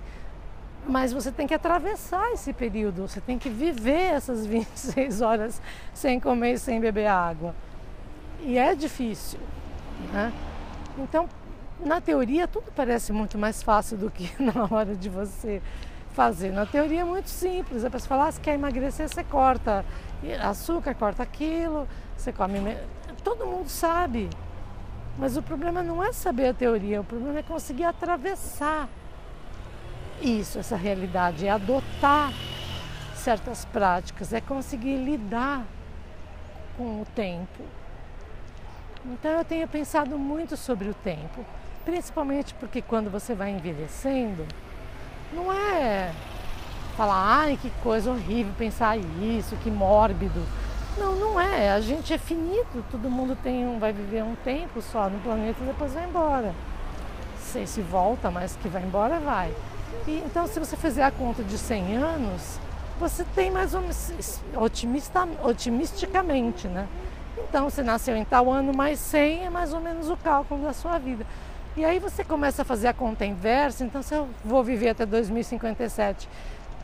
mas 0.88 1.14
você 1.14 1.32
tem 1.32 1.46
que 1.46 1.54
atravessar 1.54 2.32
esse 2.32 2.54
período, 2.54 3.08
você 3.08 3.22
tem 3.22 3.38
que 3.38 3.50
viver 3.50 4.14
essas 4.14 4.46
26 4.48 5.22
horas 5.22 5.62
sem 5.94 6.20
comer 6.20 6.54
e 6.54 6.60
sem 6.60 6.80
beber 6.80 7.08
água. 7.08 7.56
E 8.42 8.58
é 8.58 8.74
difícil. 8.74 9.40
Né? 10.14 10.32
Então, 10.98 11.28
na 11.80 12.02
teoria, 12.02 12.48
tudo 12.48 12.72
parece 12.76 13.12
muito 13.12 13.38
mais 13.38 13.62
fácil 13.64 13.98
do 13.98 14.10
que 14.10 14.32
na 14.42 14.68
hora 14.70 14.96
de 14.96 15.10
você 15.10 15.62
fazer. 16.12 16.52
Na 16.52 16.66
teoria 16.66 17.02
é 17.02 17.04
muito 17.04 17.30
simples. 17.30 17.86
A 17.86 17.90
pessoa 17.90 18.10
fala, 18.10 18.28
ah, 18.28 18.32
se 18.32 18.40
quer 18.40 18.56
emagrecer, 18.56 19.08
você 19.08 19.24
corta 19.24 19.86
açúcar, 20.42 20.94
corta 20.96 21.24
aquilo, 21.24 21.88
você 22.18 22.32
come. 22.32 22.78
Todo 23.24 23.46
mundo 23.46 23.70
sabe. 23.70 24.30
Mas 25.18 25.36
o 25.36 25.42
problema 25.42 25.84
não 25.84 26.04
é 26.04 26.14
saber 26.14 26.48
a 26.48 26.54
teoria, 26.54 27.02
o 27.02 27.04
problema 27.04 27.40
é 27.40 27.44
conseguir 27.44 27.84
atravessar 27.84 28.88
isso, 30.22 30.60
essa 30.60 30.76
realidade, 30.76 31.48
é 31.48 31.50
adotar 31.50 32.32
certas 33.16 33.66
práticas, 33.66 34.34
é 34.34 34.42
conseguir 34.42 34.98
lidar 34.98 35.66
com 36.78 37.02
o 37.02 37.08
tempo. 37.16 37.64
Então 39.06 39.32
eu 39.32 39.46
tenho 39.46 39.68
pensado 39.68 40.18
muito 40.18 40.58
sobre 40.58 40.90
o 40.90 40.94
tempo, 40.94 41.46
principalmente 41.86 42.54
porque 42.56 42.82
quando 42.82 43.10
você 43.10 43.34
vai 43.34 43.52
envelhecendo, 43.52 44.46
não 45.34 45.52
é 45.54 46.12
falar, 46.98 47.40
ai 47.42 47.58
que 47.62 47.70
coisa 47.82 48.12
horrível 48.12 48.54
pensar 48.58 48.98
isso, 48.98 49.56
que 49.58 49.72
mórbido. 49.72 50.44
Não, 50.98 51.16
não 51.16 51.40
é. 51.40 51.72
A 51.72 51.80
gente 51.80 52.14
é 52.14 52.18
finito, 52.18 52.84
todo 52.92 53.10
mundo 53.10 53.38
tem 53.42 53.66
um, 53.66 53.80
vai 53.80 53.94
viver 53.94 54.24
um 54.24 54.36
tempo 54.36 54.82
só 54.82 55.10
no 55.10 55.20
planeta 55.20 55.64
e 55.64 55.68
depois 55.68 55.94
vai 55.94 56.04
embora. 56.04 56.54
Sei 57.40 57.66
se 57.66 57.82
volta, 57.82 58.30
mas 58.30 58.58
que 58.58 58.68
vai 58.68 58.84
embora, 58.84 59.18
vai. 59.20 59.54
E, 60.08 60.24
então, 60.26 60.48
se 60.48 60.60
você 60.60 60.76
fizer 60.76 61.04
a 61.04 61.12
conta 61.12 61.44
de 61.44 61.58
100 61.58 61.98
anos, 61.98 62.60
você 63.00 63.24
tem 63.36 63.52
mais 63.52 63.74
menos, 63.74 64.42
otimista, 64.56 65.28
otimisticamente, 65.44 66.68
né? 66.68 66.88
Então, 67.38 67.70
você 67.70 67.82
nasceu 67.82 68.16
em 68.16 68.26
tal 68.26 68.52
ano, 68.52 68.76
mais 68.76 69.00
100 69.00 69.46
é 69.46 69.50
mais 69.50 69.74
ou 69.74 69.80
menos 69.80 70.10
o 70.10 70.18
cálculo 70.18 70.64
da 70.64 70.74
sua 70.74 70.98
vida. 70.98 71.26
E 71.78 71.86
aí 71.86 72.00
você 72.00 72.24
começa 72.24 72.64
a 72.64 72.66
fazer 72.66 72.88
a 72.88 72.94
conta 72.94 73.26
inversa, 73.26 73.86
então 73.86 74.02
se 74.02 74.14
eu 74.14 74.28
vou 74.44 74.64
viver 74.64 74.90
até 74.90 75.06
2057 75.06 76.28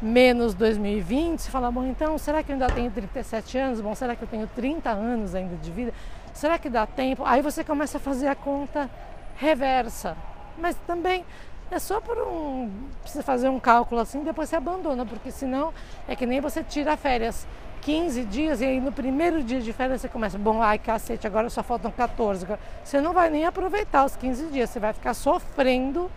menos 0.01 0.53
2020, 0.53 1.39
você 1.39 1.49
fala, 1.49 1.71
bom, 1.71 1.85
então 1.85 2.17
será 2.17 2.43
que 2.43 2.51
eu 2.51 2.53
ainda 2.53 2.67
tenho 2.67 2.91
37 2.91 3.57
anos? 3.57 3.81
Bom, 3.81 3.95
será 3.95 4.15
que 4.15 4.21
eu 4.21 4.27
tenho 4.27 4.47
30 4.47 4.89
anos 4.89 5.33
ainda 5.33 5.55
de 5.55 5.71
vida? 5.71 5.93
Será 6.33 6.59
que 6.59 6.69
dá 6.69 6.85
tempo? 6.85 7.23
Aí 7.25 7.41
você 7.41 7.63
começa 7.63 7.97
a 7.97 7.99
fazer 7.99 8.27
a 8.27 8.35
conta 8.35 8.89
reversa. 9.37 10.15
Mas 10.57 10.75
também 10.85 11.25
é 11.71 11.79
só 11.79 11.99
por 11.99 12.17
um. 12.17 12.71
Precisa 13.01 13.23
fazer 13.23 13.49
um 13.49 13.59
cálculo 13.59 14.01
assim, 14.01 14.23
depois 14.23 14.49
você 14.49 14.55
abandona, 14.55 15.05
porque 15.05 15.31
senão 15.31 15.73
é 16.07 16.15
que 16.15 16.25
nem 16.25 16.39
você 16.39 16.63
tira 16.63 16.95
férias 16.95 17.47
15 17.81 18.25
dias 18.25 18.61
e 18.61 18.65
aí 18.65 18.81
no 18.81 18.91
primeiro 18.91 19.43
dia 19.43 19.61
de 19.61 19.71
férias 19.71 20.01
você 20.01 20.09
começa, 20.09 20.37
bom, 20.37 20.61
ai 20.61 20.79
cacete, 20.79 21.27
agora 21.27 21.49
só 21.49 21.61
faltam 21.61 21.91
14. 21.91 22.47
Você 22.83 22.99
não 22.99 23.13
vai 23.13 23.29
nem 23.29 23.45
aproveitar 23.45 24.05
os 24.05 24.15
15 24.15 24.47
dias, 24.47 24.69
você 24.69 24.79
vai 24.79 24.93
ficar 24.93 25.13
sofrendo 25.13 26.09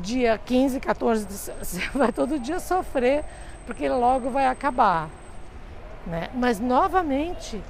dia 0.00 0.38
15, 0.44 0.80
14, 0.80 1.26
você 1.58 1.80
vai 1.94 2.12
todo 2.12 2.38
dia 2.38 2.60
sofrer, 2.60 3.24
porque 3.66 3.88
logo 3.88 4.30
vai 4.30 4.46
acabar. 4.46 5.08
Né? 6.06 6.28
Mas 6.34 6.58
novamente, 6.58 7.62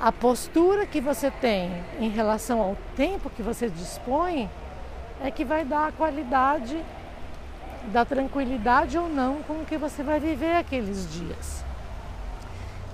a 0.00 0.10
postura 0.10 0.86
que 0.86 1.00
você 1.00 1.30
tem 1.30 1.70
em 2.00 2.08
relação 2.08 2.60
ao 2.60 2.76
tempo 2.96 3.30
que 3.30 3.42
você 3.42 3.70
dispõe 3.70 4.50
é 5.22 5.30
que 5.30 5.44
vai 5.44 5.64
dar 5.64 5.88
a 5.88 5.92
qualidade 5.92 6.82
da 7.92 8.04
tranquilidade 8.04 8.98
ou 8.98 9.08
não 9.08 9.42
com 9.42 9.64
que 9.64 9.76
você 9.76 10.02
vai 10.02 10.20
viver 10.20 10.56
aqueles 10.56 11.10
dias. 11.12 11.64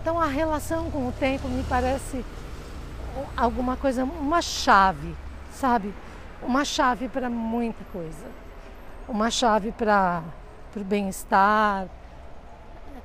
Então 0.00 0.18
a 0.18 0.26
relação 0.26 0.90
com 0.90 1.08
o 1.08 1.12
tempo 1.12 1.48
me 1.48 1.62
parece 1.64 2.24
alguma 3.36 3.76
coisa, 3.76 4.04
uma 4.04 4.40
chave, 4.40 5.14
sabe? 5.52 5.92
Uma 6.42 6.64
chave 6.64 7.08
para 7.08 7.28
muita 7.28 7.84
coisa. 7.92 8.26
Uma 9.08 9.30
chave 9.30 9.72
para 9.72 10.22
o 10.76 10.84
bem-estar, 10.84 11.88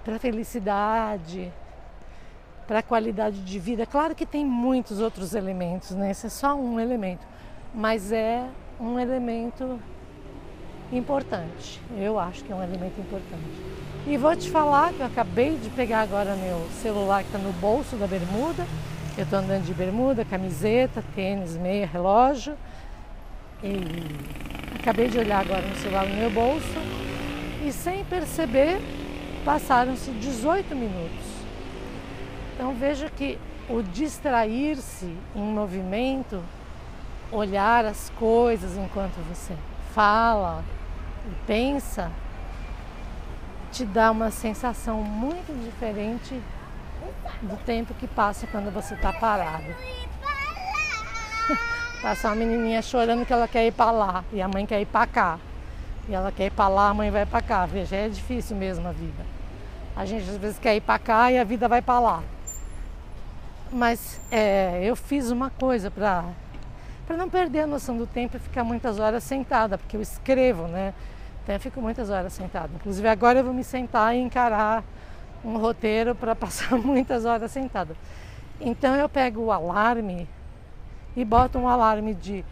para 0.03 0.17
a 0.17 0.19
felicidade, 0.19 1.51
para 2.67 2.79
a 2.79 2.83
qualidade 2.83 3.41
de 3.43 3.59
vida. 3.59 3.85
Claro 3.85 4.13
que 4.13 4.25
tem 4.25 4.45
muitos 4.45 4.99
outros 4.99 5.33
elementos, 5.33 5.91
né? 5.91 6.11
Esse 6.11 6.27
é 6.27 6.29
só 6.29 6.55
um 6.55 6.79
elemento, 6.79 7.25
mas 7.73 8.11
é 8.11 8.47
um 8.83 8.99
elemento 8.99 9.79
importante. 10.91 11.79
Eu 11.97 12.19
acho 12.19 12.43
que 12.43 12.51
é 12.51 12.55
um 12.55 12.61
elemento 12.61 12.99
importante. 12.99 13.43
E 14.05 14.17
vou 14.17 14.35
te 14.35 14.49
falar 14.49 14.91
que 14.91 14.99
eu 14.99 15.05
acabei 15.05 15.55
de 15.55 15.69
pegar 15.69 16.01
agora 16.01 16.35
meu 16.35 16.67
celular 16.81 17.23
que 17.23 17.29
está 17.29 17.39
no 17.39 17.53
bolso 17.53 17.95
da 17.95 18.05
bermuda. 18.05 18.65
Eu 19.17 19.23
estou 19.23 19.39
andando 19.39 19.65
de 19.65 19.73
bermuda, 19.73 20.25
camiseta, 20.25 21.03
tênis, 21.15 21.55
meia, 21.55 21.85
relógio. 21.85 22.57
E 23.63 23.79
acabei 24.77 25.07
de 25.07 25.17
olhar 25.17 25.39
agora 25.39 25.61
no 25.61 25.75
celular 25.77 26.05
no 26.05 26.15
meu 26.15 26.29
bolso 26.29 26.77
e 27.65 27.71
sem 27.71 28.03
perceber 28.03 28.81
passaram-se 29.45 30.11
18 30.11 30.75
minutos. 30.75 31.25
Então 32.53 32.73
veja 32.73 33.09
que 33.09 33.39
o 33.69 33.81
distrair-se 33.81 35.15
em 35.33 35.41
movimento 35.41 36.43
olhar 37.33 37.85
as 37.85 38.11
coisas 38.11 38.77
enquanto 38.77 39.15
você 39.27 39.55
fala 39.93 40.63
e 41.25 41.31
pensa, 41.47 42.11
te 43.71 43.83
dá 43.83 44.11
uma 44.11 44.29
sensação 44.29 45.01
muito 45.01 45.51
diferente 45.63 46.39
do 47.41 47.57
tempo 47.65 47.93
que 47.95 48.07
passa 48.07 48.45
quando 48.47 48.71
você 48.71 48.93
está 48.93 49.11
parado. 49.11 49.65
Passa 52.01 52.27
uma 52.27 52.35
menininha 52.35 52.81
chorando 52.81 53.25
que 53.25 53.31
ela 53.31 53.47
quer 53.47 53.65
ir 53.65 53.71
para 53.71 53.91
lá 53.91 54.25
e 54.31 54.41
a 54.41 54.47
mãe 54.47 54.65
quer 54.65 54.81
ir 54.81 54.85
para 54.85 55.07
cá. 55.07 55.39
E 56.07 56.13
ela 56.13 56.33
quer 56.33 56.47
ir 56.47 56.51
para 56.51 56.67
lá, 56.67 56.89
a 56.89 56.93
mãe 56.93 57.09
vai 57.09 57.25
para 57.25 57.41
cá. 57.41 57.65
Veja, 57.65 57.95
é 57.95 58.09
difícil 58.09 58.57
mesmo 58.57 58.85
a 58.87 58.91
vida. 58.91 59.25
A 59.95 60.05
gente 60.05 60.29
às 60.29 60.35
vezes 60.35 60.59
quer 60.59 60.75
ir 60.75 60.81
para 60.81 60.99
cá 60.99 61.31
e 61.31 61.39
a 61.39 61.45
vida 61.45 61.67
vai 61.67 61.81
para 61.81 61.99
lá. 61.99 62.23
Mas 63.71 64.19
é, 64.29 64.81
eu 64.83 64.97
fiz 64.97 65.31
uma 65.31 65.49
coisa 65.49 65.89
para 65.89 66.25
para 67.05 67.17
não 67.17 67.29
perder 67.29 67.61
a 67.61 67.67
noção 67.67 67.97
do 67.97 68.07
tempo 68.07 68.37
e 68.37 68.39
ficar 68.39 68.63
muitas 68.63 68.99
horas 68.99 69.23
sentada, 69.23 69.77
porque 69.77 69.97
eu 69.97 70.01
escrevo, 70.01 70.67
né? 70.67 70.93
Então 71.43 71.55
eu 71.55 71.59
fico 71.59 71.81
muitas 71.81 72.09
horas 72.09 72.31
sentada. 72.33 72.71
Inclusive 72.75 73.07
agora 73.07 73.39
eu 73.39 73.43
vou 73.43 73.53
me 73.53 73.63
sentar 73.63 74.15
e 74.15 74.19
encarar 74.19 74.83
um 75.43 75.57
roteiro 75.57 76.15
para 76.15 76.33
passar 76.35 76.77
muitas 76.77 77.25
horas 77.25 77.51
sentada. 77.51 77.95
Então 78.61 78.95
eu 78.95 79.09
pego 79.09 79.41
o 79.41 79.51
alarme 79.51 80.27
e 81.15 81.25
boto 81.25 81.59
um 81.59 81.67
alarme 81.67 82.13
de, 82.13 82.45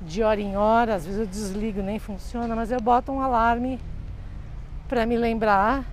de 0.00 0.22
hora 0.22 0.40
em 0.40 0.56
hora, 0.56 0.96
às 0.96 1.06
vezes 1.06 1.20
eu 1.20 1.26
desligo, 1.26 1.80
nem 1.82 1.98
funciona, 1.98 2.54
mas 2.56 2.70
eu 2.70 2.80
boto 2.80 3.12
um 3.12 3.20
alarme 3.20 3.78
para 4.88 5.06
me 5.06 5.16
lembrar 5.16 5.84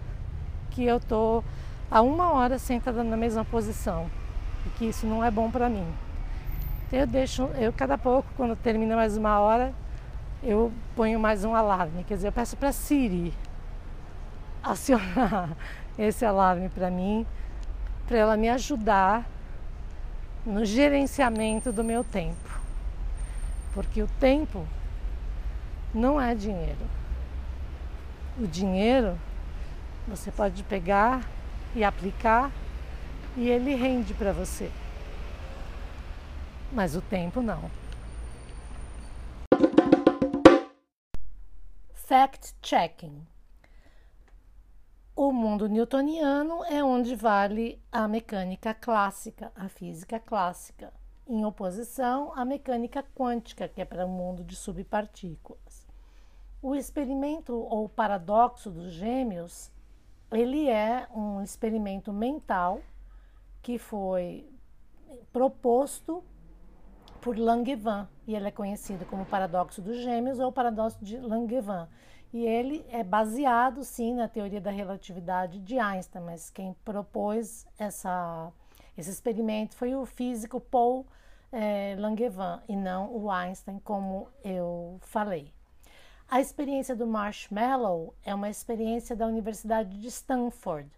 que 0.71 0.83
eu 0.83 0.99
tô 0.99 1.43
há 1.89 2.01
uma 2.01 2.31
hora 2.31 2.57
sentada 2.57 3.03
na 3.03 3.15
mesma 3.15 3.45
posição 3.45 4.07
e 4.65 4.69
que 4.71 4.85
isso 4.85 5.05
não 5.05 5.23
é 5.23 5.29
bom 5.29 5.51
para 5.51 5.69
mim. 5.69 5.85
Eu 6.93 7.07
deixo, 7.07 7.45
eu 7.55 7.73
cada 7.73 7.97
pouco, 7.97 8.29
quando 8.37 8.55
termina 8.55 8.95
mais 8.95 9.17
uma 9.17 9.39
hora, 9.39 9.73
eu 10.43 10.71
ponho 10.95 11.19
mais 11.19 11.43
um 11.43 11.55
alarme. 11.55 12.03
Quer 12.03 12.13
dizer, 12.13 12.27
eu 12.27 12.31
peço 12.31 12.55
para 12.55 12.71
Siri 12.71 13.33
acionar 14.61 15.57
esse 15.97 16.23
alarme 16.23 16.69
para 16.69 16.91
mim, 16.91 17.25
para 18.07 18.19
ela 18.19 18.37
me 18.37 18.47
ajudar 18.47 19.27
no 20.45 20.63
gerenciamento 20.63 21.71
do 21.71 21.83
meu 21.83 22.03
tempo. 22.03 22.61
Porque 23.73 24.03
o 24.03 24.07
tempo 24.19 24.63
não 25.95 26.21
é 26.21 26.35
dinheiro. 26.35 26.85
O 28.37 28.45
dinheiro 28.45 29.17
você 30.07 30.29
pode 30.29 30.61
pegar 30.61 31.23
e 31.73 31.83
aplicar 31.83 32.51
e 33.35 33.49
ele 33.49 33.73
rende 33.73 34.13
para 34.13 34.31
você 34.31 34.69
mas 36.73 36.95
o 36.95 37.01
tempo 37.01 37.41
não. 37.41 37.69
Fact-checking. 41.93 43.25
O 45.15 45.31
mundo 45.31 45.69
newtoniano 45.69 46.63
é 46.65 46.83
onde 46.83 47.15
vale 47.15 47.79
a 47.91 48.07
mecânica 48.07 48.73
clássica, 48.73 49.51
a 49.55 49.69
física 49.69 50.19
clássica, 50.19 50.91
em 51.27 51.45
oposição 51.45 52.33
à 52.35 52.43
mecânica 52.43 53.05
quântica, 53.15 53.67
que 53.67 53.79
é 53.79 53.85
para 53.85 54.05
o 54.05 54.09
mundo 54.09 54.43
de 54.43 54.55
subpartículas. 54.55 55.87
O 56.61 56.75
experimento 56.75 57.53
ou 57.53 57.87
paradoxo 57.87 58.71
dos 58.71 58.91
gêmeos, 58.91 59.71
ele 60.31 60.67
é 60.67 61.07
um 61.13 61.43
experimento 61.43 62.11
mental 62.11 62.81
que 63.61 63.77
foi 63.77 64.49
proposto 65.31 66.23
por 67.23 67.37
Langevin, 67.39 68.05
e 68.27 68.35
ele 68.35 68.49
é 68.49 68.51
conhecido 68.51 69.05
como 69.05 69.25
paradoxo 69.25 69.81
dos 69.81 69.97
gêmeos 69.99 70.39
ou 70.39 70.51
paradoxo 70.51 70.97
de 71.01 71.17
Langevin. 71.17 71.87
E 72.33 72.45
ele 72.45 72.85
é 72.89 73.01
baseado, 73.01 73.81
sim, 73.85 74.13
na 74.13 74.27
teoria 74.27 74.59
da 74.59 74.69
relatividade 74.69 75.59
de 75.59 75.79
Einstein, 75.79 76.21
mas 76.21 76.49
quem 76.49 76.75
propôs 76.83 77.65
essa, 77.79 78.51
Esse 78.97 79.09
experimento 79.09 79.73
foi 79.73 79.95
o 79.95 80.05
físico 80.05 80.59
Paul 80.59 81.05
é, 81.49 81.95
Langevin 81.97 82.59
e 82.67 82.75
não 82.75 83.15
o 83.15 83.31
Einstein, 83.31 83.79
como 83.79 84.27
eu 84.43 84.97
falei. 85.01 85.53
A 86.29 86.41
experiência 86.41 86.93
do 86.93 87.07
marshmallow 87.07 88.13
é 88.25 88.35
uma 88.35 88.49
experiência 88.49 89.15
da 89.15 89.27
Universidade 89.27 89.97
de 89.97 90.07
Stanford 90.09 90.89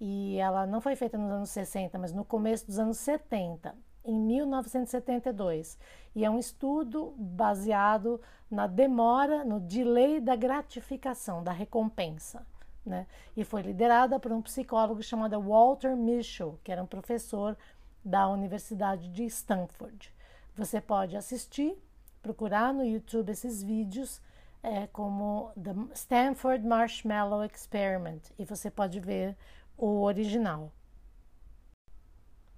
e 0.00 0.38
ela 0.38 0.64
não 0.64 0.80
foi 0.80 0.94
feita 0.94 1.18
nos 1.18 1.32
anos 1.32 1.50
60, 1.50 1.98
mas 1.98 2.12
no 2.12 2.24
começo 2.24 2.66
dos 2.66 2.78
anos 2.78 2.98
70, 2.98 3.74
em 4.04 4.14
1972. 4.14 5.78
E 6.14 6.24
é 6.24 6.30
um 6.30 6.38
estudo 6.38 7.14
baseado 7.16 8.20
na 8.50 8.66
demora, 8.66 9.44
no 9.44 9.60
delay 9.60 10.20
da 10.20 10.36
gratificação, 10.36 11.42
da 11.42 11.52
recompensa. 11.52 12.46
Né? 12.84 13.06
E 13.36 13.44
foi 13.44 13.62
liderada 13.62 14.18
por 14.18 14.32
um 14.32 14.42
psicólogo 14.42 15.02
chamado 15.02 15.40
Walter 15.40 15.96
Mischel, 15.96 16.58
que 16.62 16.72
era 16.72 16.82
um 16.82 16.86
professor 16.86 17.56
da 18.04 18.28
Universidade 18.28 19.08
de 19.08 19.24
Stanford. 19.24 20.12
Você 20.56 20.80
pode 20.80 21.16
assistir, 21.16 21.76
procurar 22.20 22.74
no 22.74 22.84
YouTube 22.84 23.30
esses 23.30 23.62
vídeos 23.62 24.20
é, 24.62 24.86
como 24.88 25.50
The 25.60 25.74
Stanford 25.94 26.66
Marshmallow 26.66 27.44
Experiment 27.44 28.20
e 28.38 28.44
você 28.44 28.70
pode 28.70 29.00
ver 29.00 29.36
o 29.76 30.02
original. 30.02 30.70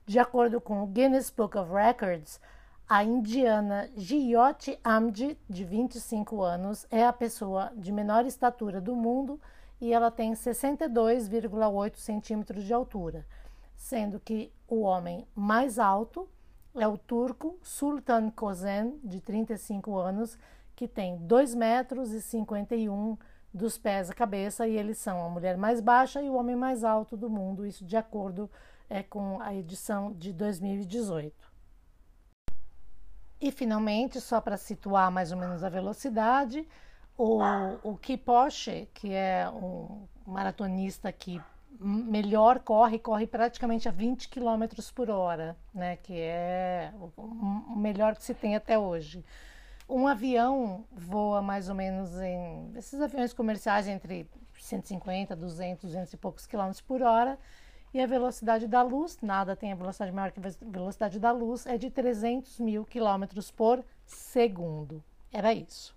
De 0.07 0.19
acordo 0.19 0.61
com 0.61 0.83
o 0.83 0.87
Guinness 0.87 1.31
Book 1.31 1.57
of 1.57 1.73
Records, 1.73 2.39
a 2.87 3.03
indiana 3.03 3.89
Jyoti 3.97 4.79
Amdi, 4.85 5.39
de 5.49 5.65
25 5.65 6.43
anos, 6.43 6.87
é 6.91 7.07
a 7.07 7.13
pessoa 7.13 7.73
de 7.75 7.91
menor 7.91 8.27
estatura 8.27 8.83
do 8.83 8.95
mundo 8.95 9.41
e 9.81 9.95
ela 9.95 10.11
tem 10.11 10.35
62,8 10.35 11.97
centímetros 11.97 12.65
de 12.65 12.75
altura, 12.75 13.25
sendo 13.75 14.21
que 14.21 14.53
o 14.69 14.83
homem 14.83 15.27
mais 15.35 15.79
alto 15.79 16.29
é 16.75 16.87
o 16.87 16.99
turco 16.99 17.59
Sultan 17.63 18.29
Kozen, 18.29 19.01
de 19.03 19.23
35 19.23 19.97
anos, 19.97 20.37
que 20.77 20.87
tem 20.87 21.17
2 21.17 21.55
metros 21.55 22.13
e 22.13 22.21
51 22.21 23.17
dos 23.55 23.79
pés 23.79 24.11
à 24.11 24.15
cabeça, 24.15 24.69
e 24.69 24.77
eles 24.77 24.99
são 24.99 25.25
a 25.25 25.31
mulher 25.31 25.57
mais 25.57 25.81
baixa 25.81 26.21
e 26.21 26.29
o 26.29 26.35
homem 26.35 26.57
mais 26.57 26.85
alto 26.85 27.17
do 27.17 27.31
mundo, 27.31 27.65
isso 27.65 27.87
de 27.87 27.97
acordo 27.97 28.51
é, 28.89 29.03
com 29.03 29.41
a 29.41 29.55
edição 29.55 30.13
de 30.13 30.33
2018. 30.33 31.53
E 33.41 33.51
finalmente, 33.51 34.21
só 34.21 34.41
para 34.41 34.57
situar 34.57 35.11
mais 35.11 35.33
ou 35.33 35.39
menos 35.39 35.63
a 35.63 35.69
velocidade, 35.69 36.67
o, 37.17 37.41
o 37.83 37.97
Kipoche, 37.97 38.89
que 38.95 39.13
é 39.13 39.49
um 39.49 40.07
maratonista 40.27 41.13
que 41.13 41.41
melhor 41.79 42.61
corre, 42.61 42.99
corre 42.99 43.27
praticamente 43.27 43.89
a 43.89 43.93
20 43.93 44.29
km 44.29 44.65
por 44.95 45.11
hora, 45.11 45.57
né, 45.75 45.97
que 45.97 46.19
é 46.19 46.93
o 47.17 47.77
melhor 47.77 48.15
que 48.15 48.25
se 48.25 48.33
tem 48.33 48.57
até 48.57 48.79
hoje. 48.79 49.25
Um 49.89 50.07
avião 50.07 50.85
voa 50.91 51.43
mais 51.43 51.69
ou 51.69 51.75
menos 51.75 52.19
em 52.21 52.73
esses 52.77 53.01
aviões 53.01 53.33
comerciais 53.33 53.87
entre 53.87 54.27
150, 54.59 55.37
200, 55.37 55.85
200 55.85 56.13
e 56.13 56.17
poucos 56.17 56.47
quilômetros 56.47 56.81
por 56.81 57.03
hora. 57.03 57.39
E 57.95 58.01
a 58.01 58.09
velocidade 58.09 58.67
da 58.67 58.83
luz, 58.83 59.19
nada 59.23 59.55
tem 59.55 59.71
a 59.71 59.77
velocidade 59.77 60.11
maior 60.11 60.33
que 60.33 60.41
a 60.41 60.51
velocidade 60.61 61.21
da 61.21 61.31
luz, 61.31 61.65
é 61.65 61.79
de 61.79 61.89
300 61.89 62.59
mil 62.59 62.85
quilômetros 62.85 63.53
por 63.53 63.85
segundo. 64.05 65.01
Era 65.33 65.55
isso. 65.55 65.95